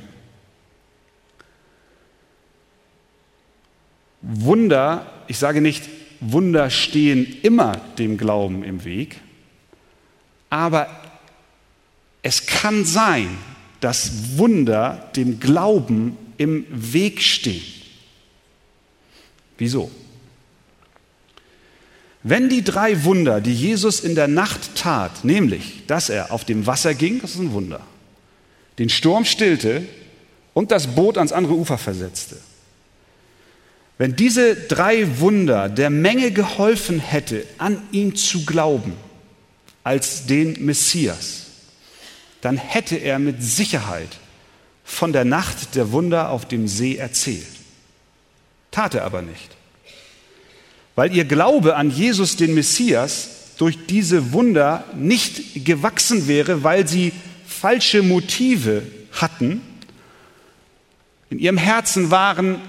Wunder, 4.22 5.06
ich 5.28 5.38
sage 5.38 5.62
nicht, 5.62 5.84
Wunder 6.20 6.70
stehen 6.70 7.42
immer 7.42 7.78
dem 7.98 8.18
Glauben 8.18 8.64
im 8.64 8.84
Weg, 8.84 9.20
aber 10.50 10.88
es 12.22 12.46
kann 12.46 12.86
sein, 12.86 13.30
dass 13.82 14.38
Wunder 14.38 15.12
dem 15.16 15.40
Glauben 15.40 16.18
im 16.38 16.66
Weg 16.70 17.22
stehen. 17.22 17.64
Wieso? 19.58 19.92
Wenn 22.24 22.50
die 22.50 22.64
drei 22.64 23.04
Wunder, 23.04 23.40
die 23.40 23.54
Jesus 23.54 24.00
in 24.00 24.16
der 24.16 24.28
Nacht 24.28 24.76
tat, 24.76 25.24
nämlich, 25.24 25.84
dass 25.86 26.10
er 26.10 26.32
auf 26.32 26.44
dem 26.44 26.66
Wasser 26.66 26.96
ging, 26.96 27.22
das 27.22 27.36
ist 27.36 27.40
ein 27.40 27.52
Wunder, 27.52 27.82
den 28.80 28.90
Sturm 28.90 29.26
stillte 29.26 29.86
und 30.56 30.72
das 30.72 30.88
Boot 30.88 31.20
ans 31.20 31.32
andere 31.32 31.54
Ufer 31.54 31.78
versetzte, 31.78 32.38
wenn 33.98 34.16
diese 34.16 34.56
drei 34.56 35.20
Wunder 35.20 35.70
der 35.70 35.90
Menge 35.90 36.32
geholfen 36.32 37.00
hätte, 37.00 37.46
an 37.58 37.82
ihn 37.92 38.16
zu 38.16 38.46
glauben 38.46 38.94
als 39.84 40.26
den 40.26 40.66
Messias, 40.66 41.46
dann 42.42 42.58
hätte 42.58 42.98
er 42.98 43.20
mit 43.20 43.42
Sicherheit 43.42 44.10
von 44.84 45.14
der 45.14 45.26
Nacht 45.26 45.76
der 45.76 45.92
Wunder 45.92 46.30
auf 46.30 46.46
dem 46.46 46.68
See 46.68 46.98
erzählt. 46.98 47.48
Tat 48.72 48.94
er 48.96 49.06
aber 49.06 49.22
nicht. 49.22 49.56
Weil 50.96 51.16
ihr 51.16 51.26
Glaube 51.26 51.76
an 51.76 51.90
Jesus, 51.90 52.36
den 52.36 52.54
Messias, 52.54 53.30
durch 53.58 53.86
diese 53.88 54.34
Wunder 54.34 54.84
nicht 54.96 55.66
gewachsen 55.66 56.28
wäre, 56.28 56.64
weil 56.64 56.88
sie 56.88 57.14
falsche 57.48 58.04
Motive 58.04 58.84
hatten. 59.14 59.62
In 61.30 61.40
ihrem 61.40 61.58
Herzen 61.58 62.12
waren 62.12 62.62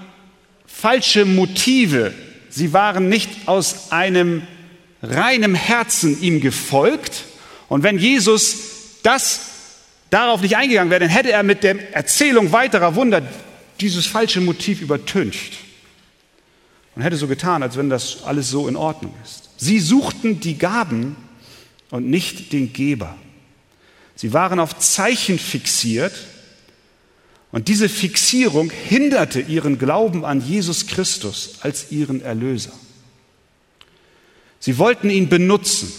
falsche 0.67 1.25
Motive. 1.25 2.13
Sie 2.49 2.73
waren 2.73 3.09
nicht 3.09 3.47
aus 3.47 3.91
einem 3.91 4.43
reinem 5.01 5.55
Herzen 5.55 6.21
ihm 6.21 6.41
gefolgt. 6.41 7.23
Und 7.69 7.83
wenn 7.83 7.97
Jesus 7.97 8.57
das 9.03 9.41
darauf 10.09 10.41
nicht 10.41 10.55
eingegangen 10.55 10.91
wäre, 10.91 11.01
dann 11.01 11.09
hätte 11.09 11.31
er 11.31 11.43
mit 11.43 11.63
der 11.63 11.95
Erzählung 11.95 12.51
weiterer 12.51 12.95
Wunder 12.95 13.21
dieses 13.79 14.05
falsche 14.05 14.41
Motiv 14.41 14.81
übertüncht 14.81 15.57
und 16.95 17.01
hätte 17.03 17.17
so 17.17 17.27
getan, 17.27 17.61
als 17.63 17.77
wenn 17.77 17.89
das 17.89 18.23
alles 18.23 18.49
so 18.49 18.67
in 18.67 18.75
Ordnung 18.75 19.13
ist. 19.23 19.49
Sie 19.57 19.79
suchten 19.79 20.39
die 20.39 20.57
Gaben 20.57 21.15
und 21.89 22.09
nicht 22.09 22.53
den 22.53 22.73
Geber. 22.73 23.15
Sie 24.15 24.33
waren 24.33 24.59
auf 24.59 24.79
Zeichen 24.79 25.37
fixiert 25.37 26.13
und 27.51 27.67
diese 27.67 27.89
Fixierung 27.89 28.71
hinderte 28.71 29.39
ihren 29.39 29.77
Glauben 29.77 30.25
an 30.25 30.41
Jesus 30.41 30.87
Christus 30.87 31.55
als 31.61 31.91
ihren 31.91 32.21
Erlöser. 32.21 32.73
Sie 34.59 34.77
wollten 34.77 35.09
ihn 35.09 35.29
benutzen, 35.29 35.91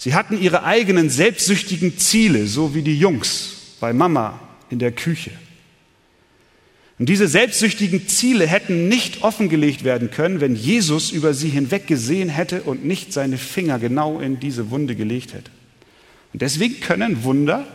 Sie 0.00 0.14
hatten 0.14 0.40
ihre 0.40 0.64
eigenen 0.64 1.10
selbstsüchtigen 1.10 1.98
Ziele, 1.98 2.46
so 2.46 2.74
wie 2.74 2.80
die 2.80 2.98
Jungs 2.98 3.74
bei 3.80 3.92
Mama 3.92 4.40
in 4.70 4.78
der 4.78 4.92
Küche. 4.92 5.30
Und 6.98 7.10
diese 7.10 7.28
selbstsüchtigen 7.28 8.08
Ziele 8.08 8.46
hätten 8.46 8.88
nicht 8.88 9.22
offengelegt 9.22 9.84
werden 9.84 10.10
können, 10.10 10.40
wenn 10.40 10.56
Jesus 10.56 11.10
über 11.10 11.34
sie 11.34 11.50
hinweg 11.50 11.86
gesehen 11.86 12.30
hätte 12.30 12.62
und 12.62 12.82
nicht 12.82 13.12
seine 13.12 13.36
Finger 13.36 13.78
genau 13.78 14.20
in 14.20 14.40
diese 14.40 14.70
Wunde 14.70 14.96
gelegt 14.96 15.34
hätte. 15.34 15.50
Und 16.32 16.40
deswegen 16.40 16.80
können 16.80 17.22
Wunder 17.22 17.66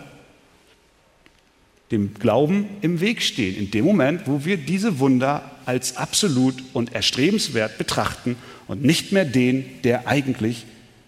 dem 1.92 2.14
Glauben 2.16 2.66
im 2.82 3.00
Weg 3.00 3.22
stehen, 3.22 3.56
in 3.56 3.72
dem 3.72 3.86
Moment, 3.86 4.22
wo 4.26 4.44
wir 4.44 4.58
diese 4.58 5.00
Wunder 5.00 5.52
als 5.66 5.98
absolut 5.98 6.56
und 6.74 6.94
erstrebenswert 6.94 7.78
betrachten 7.78 8.36
und 8.68 8.84
nicht 8.84 9.12
mehr 9.12 9.26
den, 9.26 9.66
der 9.84 10.08
eigentlich 10.08 10.66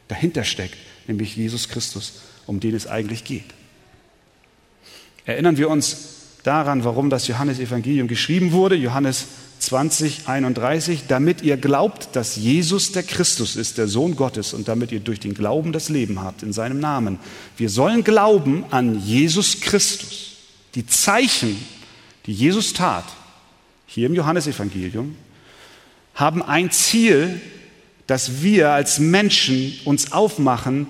dahinter 0.08 0.44
steckt, 0.44 0.78
nämlich 1.08 1.36
Jesus 1.36 1.70
Christus, 1.70 2.22
um 2.46 2.60
den 2.60 2.76
es 2.76 2.88
eigentlich 2.88 3.24
geht. 3.24 3.46
Erinnern 5.26 5.58
wir 5.58 5.70
uns 5.70 6.16
daran, 6.44 6.84
warum 6.84 7.10
das 7.10 7.28
Johannesevangelium 7.28 8.08
geschrieben 8.08 8.52
wurde, 8.52 8.76
Johannes 8.76 9.26
20, 9.60 10.28
31, 10.28 11.02
damit 11.08 11.42
ihr 11.42 11.58
glaubt, 11.58 12.16
dass 12.16 12.36
Jesus 12.36 12.92
der 12.92 13.04
Christus 13.04 13.56
ist, 13.56 13.78
der 13.78 13.88
Sohn 13.88 14.16
Gottes, 14.16 14.54
und 14.54 14.68
damit 14.68 14.92
ihr 14.92 15.00
durch 15.00 15.20
den 15.20 15.34
Glauben 15.34 15.74
das 15.74 15.90
Leben 15.90 16.22
habt 16.22 16.44
in 16.44 16.54
seinem 16.54 16.80
Namen. 16.80 17.20
Wir 17.58 17.70
sollen 17.70 18.04
glauben 18.04 18.64
an 18.70 19.02
Jesus 19.04 19.60
Christus. 19.60 20.37
Die 20.78 20.86
Zeichen, 20.86 21.58
die 22.28 22.34
Jesus 22.34 22.72
tat, 22.72 23.04
hier 23.88 24.06
im 24.06 24.14
Johannesevangelium, 24.14 25.16
haben 26.14 26.44
ein 26.44 26.70
Ziel, 26.70 27.42
dass 28.06 28.44
wir 28.44 28.70
als 28.70 29.00
Menschen 29.00 29.74
uns 29.86 30.12
aufmachen, 30.12 30.86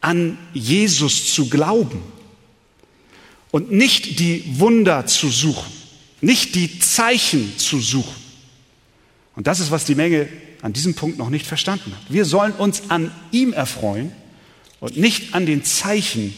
an 0.00 0.38
Jesus 0.54 1.34
zu 1.34 1.50
glauben 1.50 2.02
und 3.50 3.70
nicht 3.70 4.20
die 4.20 4.42
Wunder 4.58 5.04
zu 5.04 5.28
suchen, 5.28 5.70
nicht 6.22 6.54
die 6.54 6.78
Zeichen 6.78 7.58
zu 7.58 7.78
suchen. 7.78 8.16
Und 9.36 9.46
das 9.46 9.60
ist, 9.60 9.70
was 9.70 9.84
die 9.84 9.96
Menge 9.96 10.30
an 10.62 10.72
diesem 10.72 10.94
Punkt 10.94 11.18
noch 11.18 11.28
nicht 11.28 11.44
verstanden 11.44 11.92
hat. 11.92 12.10
Wir 12.10 12.24
sollen 12.24 12.52
uns 12.52 12.84
an 12.88 13.12
ihm 13.32 13.52
erfreuen 13.52 14.12
und 14.80 14.96
nicht 14.96 15.34
an 15.34 15.44
den 15.44 15.62
Zeichen, 15.62 16.34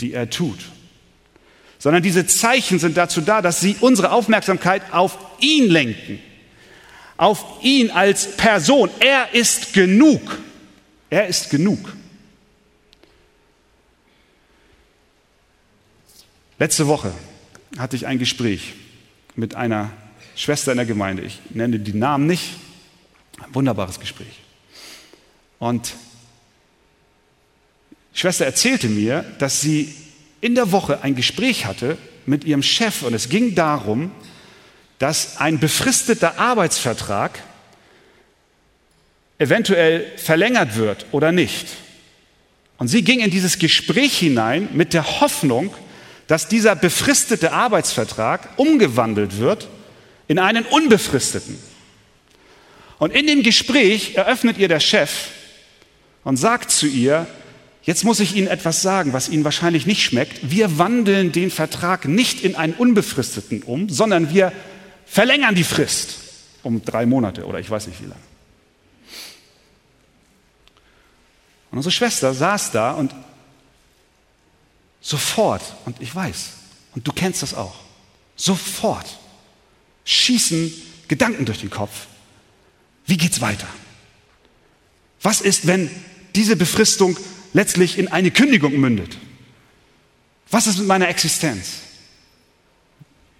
die 0.00 0.12
er 0.12 0.30
tut. 0.30 0.60
Sondern 1.84 2.02
diese 2.02 2.26
Zeichen 2.26 2.78
sind 2.78 2.96
dazu 2.96 3.20
da, 3.20 3.42
dass 3.42 3.60
sie 3.60 3.76
unsere 3.78 4.10
Aufmerksamkeit 4.10 4.94
auf 4.94 5.18
ihn 5.40 5.68
lenken, 5.68 6.18
auf 7.18 7.44
ihn 7.60 7.90
als 7.90 8.38
Person. 8.38 8.88
Er 9.00 9.34
ist 9.34 9.74
genug. 9.74 10.38
Er 11.10 11.26
ist 11.26 11.50
genug. 11.50 11.94
Letzte 16.58 16.86
Woche 16.86 17.12
hatte 17.76 17.96
ich 17.96 18.06
ein 18.06 18.18
Gespräch 18.18 18.72
mit 19.36 19.54
einer 19.54 19.92
Schwester 20.36 20.72
in 20.72 20.78
der 20.78 20.86
Gemeinde. 20.86 21.22
Ich 21.22 21.38
nenne 21.50 21.78
die 21.80 21.92
Namen 21.92 22.26
nicht. 22.26 22.54
Ein 23.42 23.54
wunderbares 23.54 24.00
Gespräch. 24.00 24.40
Und 25.58 25.92
die 28.14 28.20
Schwester 28.20 28.46
erzählte 28.46 28.88
mir, 28.88 29.22
dass 29.38 29.60
sie 29.60 29.94
in 30.44 30.54
der 30.54 30.72
Woche 30.72 31.02
ein 31.02 31.14
Gespräch 31.14 31.64
hatte 31.64 31.96
mit 32.26 32.44
ihrem 32.44 32.62
Chef 32.62 33.00
und 33.00 33.14
es 33.14 33.30
ging 33.30 33.54
darum, 33.54 34.12
dass 34.98 35.38
ein 35.38 35.58
befristeter 35.58 36.38
Arbeitsvertrag 36.38 37.42
eventuell 39.38 40.04
verlängert 40.18 40.76
wird 40.76 41.06
oder 41.12 41.32
nicht. 41.32 41.68
Und 42.76 42.88
sie 42.88 43.00
ging 43.00 43.20
in 43.20 43.30
dieses 43.30 43.58
Gespräch 43.58 44.18
hinein 44.18 44.68
mit 44.74 44.92
der 44.92 45.22
Hoffnung, 45.22 45.72
dass 46.26 46.46
dieser 46.46 46.76
befristete 46.76 47.52
Arbeitsvertrag 47.52 48.50
umgewandelt 48.58 49.38
wird 49.38 49.68
in 50.28 50.38
einen 50.38 50.66
unbefristeten. 50.66 51.58
Und 52.98 53.14
in 53.14 53.26
dem 53.26 53.42
Gespräch 53.42 54.16
eröffnet 54.16 54.58
ihr 54.58 54.68
der 54.68 54.80
Chef 54.80 55.28
und 56.22 56.36
sagt 56.36 56.70
zu 56.70 56.86
ihr, 56.86 57.26
jetzt 57.84 58.04
muss 58.04 58.20
ich 58.20 58.36
Ihnen 58.36 58.48
etwas 58.48 58.82
sagen, 58.82 59.12
was 59.12 59.28
Ihnen 59.28 59.44
wahrscheinlich 59.44 59.86
nicht 59.86 60.02
schmeckt. 60.02 60.50
Wir 60.50 60.78
wandeln 60.78 61.32
den 61.32 61.50
Vertrag 61.50 62.06
nicht 62.06 62.42
in 62.42 62.56
einen 62.56 62.74
unbefristeten 62.74 63.62
um, 63.62 63.88
sondern 63.88 64.30
wir 64.30 64.52
verlängern 65.06 65.54
die 65.54 65.64
Frist 65.64 66.16
um 66.62 66.84
drei 66.84 67.06
Monate 67.06 67.46
oder 67.46 67.60
ich 67.60 67.70
weiß 67.70 67.86
nicht 67.86 68.00
wie 68.00 68.06
lange. 68.06 68.20
Und 71.70 71.78
unsere 71.78 71.92
Schwester 71.92 72.32
saß 72.32 72.70
da 72.70 72.92
und 72.92 73.14
sofort, 75.00 75.62
und 75.84 76.00
ich 76.00 76.14
weiß, 76.14 76.50
und 76.94 77.06
du 77.06 77.12
kennst 77.12 77.42
das 77.42 77.52
auch, 77.52 77.74
sofort 78.36 79.18
schießen 80.04 80.72
Gedanken 81.08 81.44
durch 81.44 81.60
den 81.60 81.70
Kopf. 81.70 82.06
Wie 83.06 83.16
geht's 83.16 83.40
weiter? 83.40 83.66
Was 85.20 85.40
ist, 85.40 85.66
wenn 85.66 85.90
diese 86.34 86.56
Befristung 86.56 87.16
letztlich 87.54 87.98
in 87.98 88.08
eine 88.08 88.30
Kündigung 88.30 88.78
mündet? 88.78 89.16
Was 90.50 90.66
ist 90.66 90.78
mit 90.78 90.86
meiner 90.86 91.08
Existenz? 91.08 91.78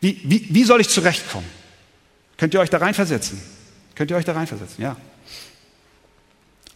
Wie, 0.01 0.21
wie, 0.25 0.47
wie 0.49 0.65
soll 0.65 0.81
ich 0.81 0.89
zurechtkommen? 0.89 1.49
Könnt 2.39 2.55
ihr 2.55 2.61
euch 2.61 2.71
da 2.71 2.79
reinversetzen? 2.79 3.41
Könnt 3.95 4.11
ihr 4.11 4.17
euch 4.17 4.25
da 4.25 4.33
reinversetzen? 4.33 4.83
Ja. 4.83 4.97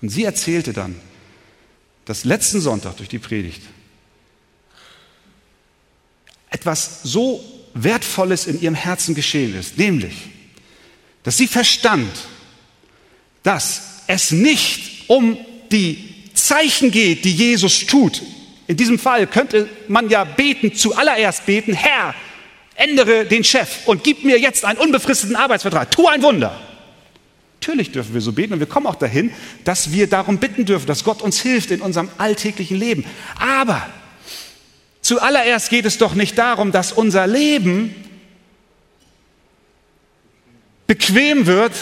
Und 0.00 0.10
sie 0.10 0.24
erzählte 0.24 0.72
dann, 0.72 1.00
dass 2.04 2.24
letzten 2.24 2.60
Sonntag 2.60 2.96
durch 2.96 3.08
die 3.08 3.18
Predigt 3.18 3.62
etwas 6.50 7.02
so 7.02 7.44
Wertvolles 7.74 8.46
in 8.46 8.60
ihrem 8.60 8.74
Herzen 8.74 9.14
geschehen 9.14 9.54
ist, 9.54 9.76
nämlich, 9.78 10.14
dass 11.22 11.36
sie 11.36 11.46
verstand, 11.46 12.10
dass 13.42 13.82
es 14.06 14.30
nicht 14.30 15.08
um 15.08 15.36
die 15.70 16.17
Zeichen 16.44 16.90
geht, 16.90 17.24
die 17.24 17.32
Jesus 17.32 17.86
tut. 17.86 18.22
In 18.66 18.76
diesem 18.76 18.98
Fall 18.98 19.26
könnte 19.26 19.68
man 19.88 20.08
ja 20.10 20.24
beten, 20.24 20.74
zuallererst 20.74 21.46
beten, 21.46 21.72
Herr, 21.72 22.14
ändere 22.74 23.24
den 23.24 23.42
Chef 23.44 23.86
und 23.86 24.04
gib 24.04 24.24
mir 24.24 24.38
jetzt 24.38 24.64
einen 24.64 24.78
unbefristeten 24.78 25.36
Arbeitsvertrag. 25.36 25.90
Tu 25.90 26.06
ein 26.06 26.22
Wunder. 26.22 26.58
Natürlich 27.60 27.90
dürfen 27.90 28.14
wir 28.14 28.20
so 28.20 28.32
beten 28.32 28.52
und 28.52 28.60
wir 28.60 28.66
kommen 28.66 28.86
auch 28.86 28.94
dahin, 28.94 29.32
dass 29.64 29.90
wir 29.92 30.06
darum 30.06 30.38
bitten 30.38 30.64
dürfen, 30.64 30.86
dass 30.86 31.02
Gott 31.02 31.22
uns 31.22 31.40
hilft 31.40 31.70
in 31.70 31.80
unserem 31.80 32.08
alltäglichen 32.16 32.78
Leben. 32.78 33.04
Aber 33.38 33.84
zuallererst 35.02 35.68
geht 35.68 35.84
es 35.84 35.98
doch 35.98 36.14
nicht 36.14 36.38
darum, 36.38 36.70
dass 36.70 36.92
unser 36.92 37.26
Leben 37.26 37.94
bequem 40.86 41.46
wird, 41.46 41.72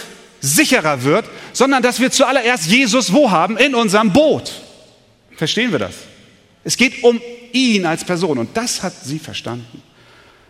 sicherer 0.46 1.02
wird, 1.02 1.26
sondern 1.52 1.82
dass 1.82 2.00
wir 2.00 2.10
zuallererst 2.10 2.66
Jesus 2.66 3.12
wo 3.12 3.30
haben? 3.30 3.56
In 3.56 3.74
unserem 3.74 4.12
Boot. 4.12 4.52
Verstehen 5.36 5.72
wir 5.72 5.78
das? 5.78 5.94
Es 6.64 6.76
geht 6.76 7.02
um 7.02 7.20
ihn 7.52 7.86
als 7.86 8.04
Person 8.04 8.38
und 8.38 8.56
das 8.56 8.82
hat 8.82 8.92
sie 9.04 9.18
verstanden. 9.18 9.82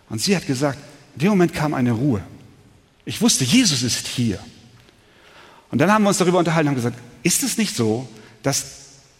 Und 0.08 0.20
sie 0.20 0.36
hat 0.36 0.46
gesagt, 0.46 0.78
in 1.14 1.20
dem 1.20 1.30
Moment 1.30 1.52
kam 1.52 1.74
eine 1.74 1.92
Ruhe. 1.92 2.22
Ich 3.04 3.20
wusste, 3.20 3.44
Jesus 3.44 3.82
ist 3.82 4.06
hier. 4.06 4.38
Und 5.70 5.78
dann 5.78 5.92
haben 5.92 6.04
wir 6.04 6.08
uns 6.08 6.18
darüber 6.18 6.38
unterhalten 6.38 6.68
und 6.68 6.76
haben 6.76 6.82
gesagt, 6.82 6.98
ist 7.22 7.42
es 7.42 7.58
nicht 7.58 7.74
so, 7.74 8.08
dass 8.42 8.64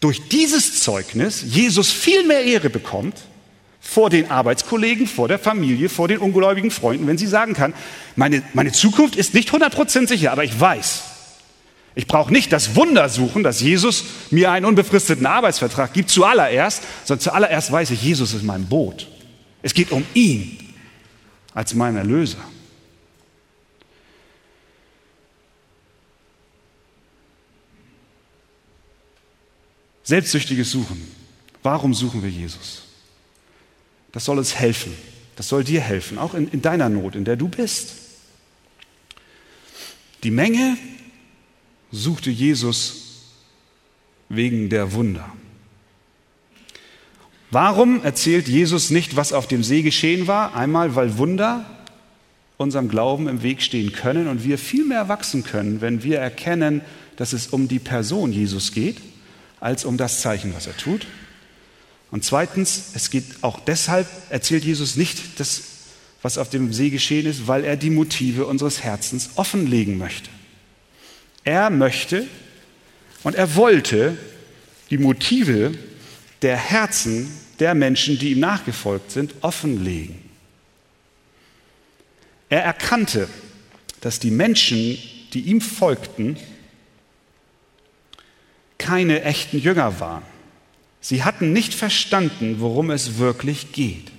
durch 0.01 0.29
dieses 0.29 0.81
Zeugnis 0.81 1.43
Jesus 1.43 1.91
viel 1.91 2.25
mehr 2.27 2.45
Ehre 2.45 2.71
bekommt 2.71 3.17
vor 3.87 4.11
den 4.11 4.31
Arbeitskollegen, 4.31 5.07
vor 5.07 5.29
der 5.29 5.39
Familie, 5.39 5.89
vor 5.89 6.09
den 6.09 6.19
ungläubigen 6.19 6.71
Freunden, 6.71 7.07
wenn 7.07 7.19
sie 7.19 7.27
sagen 7.27 7.55
kann, 7.55 7.73
meine, 8.17 8.43
meine 8.53 8.73
Zukunft 8.73 9.17
ist 9.17 9.35
nicht 9.35 9.51
100% 9.51 10.09
sicher, 10.09 10.33
aber 10.33 10.45
ich 10.45 10.59
weiß, 10.59 11.05
ich 11.95 12.07
brauche 12.07 12.33
nicht 12.33 12.53
das 12.53 12.77
Wunder 12.77 13.09
suchen, 13.09 13.43
dass 13.43 13.61
Jesus 13.61 14.05
mir 14.31 14.51
einen 14.51 14.67
unbefristeten 14.67 15.25
Arbeitsvertrag 15.25 15.95
gibt, 15.95 16.11
zuallererst, 16.11 16.83
sondern 17.05 17.23
zuallererst 17.23 17.73
weiß 17.73 17.91
ich, 17.91 18.03
Jesus 18.03 18.35
ist 18.35 18.43
mein 18.43 18.67
Boot. 18.67 19.09
Es 19.63 19.73
geht 19.73 19.93
um 19.93 20.05
ihn 20.13 20.59
als 21.55 21.73
mein 21.75 21.97
Erlöser. 21.97 22.39
Selbstsüchtiges 30.03 30.71
Suchen. 30.71 31.01
Warum 31.63 31.95
suchen 31.95 32.23
wir 32.23 32.31
Jesus? 32.31 32.86
Das 34.17 34.25
soll 34.25 34.39
uns 34.39 34.55
helfen. 34.55 34.95
Das 35.37 35.47
soll 35.47 35.63
dir 35.63 35.83
helfen, 35.83 36.17
auch 36.17 36.33
in, 36.33 36.49
in 36.49 36.63
deiner 36.63 36.89
Not, 36.89 37.15
in 37.15 37.27
der 37.27 37.37
du 37.37 37.49
bist. 37.49 37.93
Die 40.23 40.31
Menge 40.31 40.79
suchte 41.93 42.31
Jesus 42.31 43.35
wegen 44.31 44.71
der 44.71 44.95
Wunder. 44.95 45.31
Warum 47.51 48.03
erzählt 48.05 48.49
Jesus 48.49 48.89
nicht, 48.89 49.17
was 49.17 49.35
auf 49.35 49.49
dem 49.49 49.63
See 49.63 49.83
geschehen 49.83 50.27
war? 50.27 50.57
Einmal, 50.57 50.95
weil 50.95 51.19
Wunder 51.19 51.67
unserem 52.57 52.89
Glauben 52.89 53.29
im 53.29 53.43
Weg 53.43 53.61
stehen 53.61 53.93
können 53.93 54.29
und 54.29 54.45
wir 54.45 54.57
viel 54.57 54.87
mehr 54.87 55.11
wachsen 55.11 55.45
können, 55.45 55.83
wenn 55.83 56.03
wir 56.03 56.21
erkennen, 56.21 56.81
dass 57.17 57.35
es 57.35 57.49
um 57.49 57.69
die 57.69 57.81
Person 57.81 58.33
Jesus 58.33 58.73
geht 58.73 58.97
als 59.61 59.85
um 59.85 59.99
das 59.99 60.23
Zeichen, 60.23 60.55
was 60.55 60.67
er 60.67 60.77
tut. 60.79 61.07
Und 62.11 62.25
zweitens, 62.25 62.91
es 62.95 63.11
geht 63.11 63.25
auch 63.43 63.61
deshalb, 63.61 64.07
erzählt 64.31 64.65
Jesus 64.65 64.97
nicht 64.97 65.41
das, 65.41 65.63
was 66.23 66.39
auf 66.39 66.49
dem 66.51 66.73
See 66.73 66.91
geschehen 66.91 67.27
ist, 67.27 67.47
weil 67.47 67.65
er 67.65 67.77
die 67.77 67.91
Motive 67.91 68.47
unseres 68.47 68.83
Herzens 68.83 69.31
offenlegen 69.37 69.99
möchte. 69.99 70.31
Er 71.45 71.71
möchte 71.71 72.27
und 73.23 73.35
er 73.35 73.55
wollte 73.55 74.17
die 74.91 74.99
Motive 74.99 75.73
der 76.43 76.57
Herzen 76.57 77.31
der 77.59 77.75
Menschen, 77.75 78.19
die 78.19 78.33
ihm 78.33 78.41
nachgefolgt 78.41 79.11
sind, 79.11 79.35
offenlegen. 79.41 80.19
Er 82.49 82.63
erkannte, 82.63 83.29
dass 84.01 84.21
die 84.21 84.31
Menschen, 84.31 84.99
die 85.33 85.41
ihm 85.41 85.61
folgten, 85.61 86.37
keine 88.79 89.23
echten 89.23 89.59
Jünger 89.59 89.99
waren. 90.01 90.23
Sie 91.09 91.23
hatten 91.23 91.53
nicht 91.53 91.73
verstanden, 91.73 92.57
worum 92.59 92.91
es 92.91 93.19
wirklich 93.19 93.71
geht. 93.71 94.11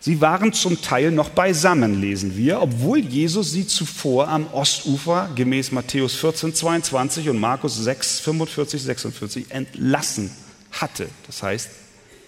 Sie 0.00 0.20
waren 0.20 0.52
zum 0.52 0.82
Teil 0.82 1.10
noch 1.10 1.30
beisammen, 1.30 1.98
lesen 1.98 2.36
wir, 2.36 2.60
obwohl 2.60 2.98
Jesus 2.98 3.52
sie 3.52 3.66
zuvor 3.66 4.28
am 4.28 4.52
Ostufer 4.52 5.30
gemäß 5.34 5.72
Matthäus 5.72 6.14
14, 6.16 6.54
22 6.54 7.30
und 7.30 7.40
Markus 7.40 7.78
6, 7.78 8.20
45, 8.20 8.82
46 8.82 9.50
entlassen 9.50 10.30
hatte. 10.72 11.08
Das 11.26 11.42
heißt, 11.42 11.70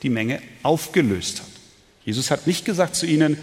die 0.03 0.09
Menge 0.09 0.41
aufgelöst 0.63 1.41
hat. 1.41 1.49
Jesus 2.07 2.31
hat 2.31 2.47
nicht 2.47 2.65
gesagt 2.65 2.97
zu 2.97 3.05
ihnen, 3.05 3.37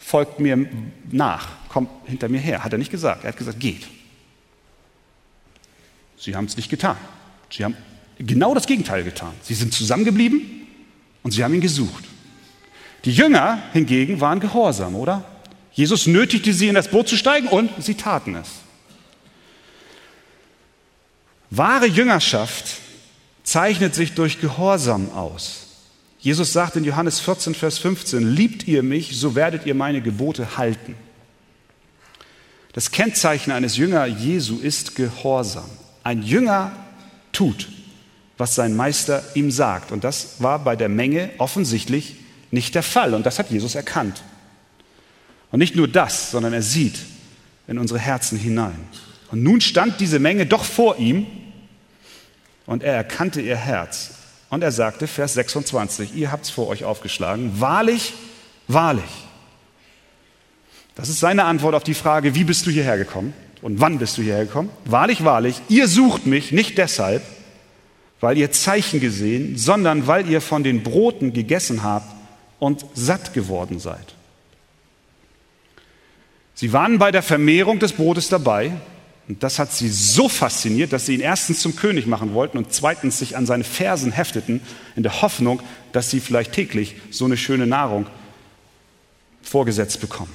folgt 0.00 0.40
mir 0.40 0.68
nach, 1.12 1.68
kommt 1.68 1.90
hinter 2.06 2.28
mir 2.28 2.40
her. 2.40 2.64
Hat 2.64 2.72
er 2.72 2.78
nicht 2.78 2.90
gesagt. 2.90 3.22
Er 3.22 3.28
hat 3.28 3.36
gesagt, 3.36 3.60
geht. 3.60 3.86
Sie 6.18 6.34
haben 6.34 6.46
es 6.46 6.56
nicht 6.56 6.68
getan. 6.68 6.96
Sie 7.48 7.62
haben 7.62 7.76
genau 8.18 8.54
das 8.54 8.66
Gegenteil 8.66 9.04
getan. 9.04 9.32
Sie 9.42 9.54
sind 9.54 9.72
zusammengeblieben 9.74 10.66
und 11.22 11.32
sie 11.32 11.44
haben 11.44 11.54
ihn 11.54 11.60
gesucht. 11.60 12.04
Die 13.04 13.12
Jünger 13.12 13.62
hingegen 13.72 14.20
waren 14.20 14.40
gehorsam, 14.40 14.94
oder? 14.94 15.24
Jesus 15.72 16.06
nötigte 16.06 16.52
sie 16.52 16.68
in 16.68 16.74
das 16.74 16.88
Boot 16.88 17.08
zu 17.08 17.16
steigen 17.16 17.48
und 17.48 17.70
sie 17.80 17.94
taten 17.94 18.34
es. 18.34 18.48
Wahre 21.50 21.86
Jüngerschaft 21.86 22.78
zeichnet 23.44 23.94
sich 23.94 24.14
durch 24.14 24.40
Gehorsam 24.40 25.12
aus. 25.12 25.66
Jesus 26.18 26.52
sagt 26.52 26.74
in 26.76 26.82
Johannes 26.82 27.20
14, 27.20 27.54
Vers 27.54 27.78
15, 27.78 28.34
liebt 28.34 28.66
ihr 28.66 28.82
mich, 28.82 29.16
so 29.20 29.36
werdet 29.36 29.66
ihr 29.66 29.74
meine 29.74 30.02
Gebote 30.02 30.56
halten. 30.56 30.96
Das 32.72 32.90
Kennzeichen 32.90 33.52
eines 33.52 33.76
Jünger 33.76 34.06
Jesu 34.06 34.58
ist 34.58 34.96
Gehorsam. 34.96 35.70
Ein 36.02 36.22
Jünger 36.22 36.72
tut, 37.32 37.68
was 38.38 38.54
sein 38.54 38.76
Meister 38.76 39.22
ihm 39.34 39.50
sagt. 39.50 39.92
Und 39.92 40.04
das 40.04 40.40
war 40.40 40.58
bei 40.58 40.76
der 40.76 40.88
Menge 40.88 41.30
offensichtlich 41.38 42.16
nicht 42.50 42.74
der 42.74 42.82
Fall. 42.82 43.14
Und 43.14 43.26
das 43.26 43.38
hat 43.38 43.50
Jesus 43.50 43.74
erkannt. 43.74 44.22
Und 45.50 45.58
nicht 45.58 45.76
nur 45.76 45.88
das, 45.88 46.30
sondern 46.30 46.52
er 46.52 46.62
sieht 46.62 46.98
in 47.66 47.78
unsere 47.78 47.98
Herzen 47.98 48.38
hinein. 48.38 48.78
Und 49.30 49.42
nun 49.42 49.60
stand 49.60 50.00
diese 50.00 50.18
Menge 50.18 50.46
doch 50.46 50.64
vor 50.64 50.98
ihm 50.98 51.26
und 52.66 52.82
er 52.82 52.94
erkannte 52.94 53.40
ihr 53.40 53.56
Herz. 53.56 54.10
Und 54.50 54.62
er 54.62 54.72
sagte, 54.72 55.06
Vers 55.06 55.34
26, 55.34 56.14
ihr 56.14 56.30
habt 56.30 56.44
es 56.44 56.50
vor 56.50 56.68
euch 56.68 56.84
aufgeschlagen, 56.84 57.60
wahrlich, 57.60 58.14
wahrlich. 58.68 59.04
Das 60.94 61.08
ist 61.08 61.20
seine 61.20 61.44
Antwort 61.44 61.74
auf 61.74 61.84
die 61.84 61.94
Frage, 61.94 62.34
wie 62.34 62.44
bist 62.44 62.66
du 62.66 62.70
hierher 62.70 62.96
gekommen 62.96 63.34
und 63.60 63.80
wann 63.80 63.98
bist 63.98 64.16
du 64.18 64.22
hierher 64.22 64.46
gekommen? 64.46 64.70
Wahrlich, 64.84 65.24
wahrlich, 65.24 65.60
ihr 65.68 65.88
sucht 65.88 66.26
mich 66.26 66.52
nicht 66.52 66.78
deshalb, 66.78 67.22
weil 68.20 68.38
ihr 68.38 68.50
Zeichen 68.50 69.00
gesehen, 69.00 69.58
sondern 69.58 70.06
weil 70.06 70.28
ihr 70.28 70.40
von 70.40 70.64
den 70.64 70.82
Broten 70.82 71.32
gegessen 71.32 71.82
habt 71.82 72.14
und 72.58 72.84
satt 72.94 73.34
geworden 73.34 73.78
seid. 73.78 74.14
Sie 76.54 76.72
waren 76.72 76.98
bei 76.98 77.10
der 77.10 77.22
Vermehrung 77.22 77.78
des 77.78 77.92
Brotes 77.92 78.28
dabei 78.28 78.72
und 79.28 79.42
das 79.42 79.58
hat 79.58 79.72
sie 79.72 79.88
so 79.88 80.28
fasziniert, 80.28 80.92
dass 80.92 81.06
sie 81.06 81.14
ihn 81.14 81.20
erstens 81.20 81.60
zum 81.60 81.76
König 81.76 82.06
machen 82.06 82.32
wollten 82.32 82.58
und 82.58 82.72
zweitens 82.72 83.18
sich 83.18 83.36
an 83.36 83.44
seine 83.44 83.64
Fersen 83.64 84.12
hefteten, 84.12 84.60
in 84.94 85.02
der 85.02 85.20
Hoffnung, 85.20 85.60
dass 85.92 86.10
sie 86.10 86.20
vielleicht 86.20 86.52
täglich 86.52 86.96
so 87.10 87.24
eine 87.24 87.36
schöne 87.36 87.66
Nahrung 87.66 88.06
vorgesetzt 89.42 90.00
bekommen. 90.00 90.32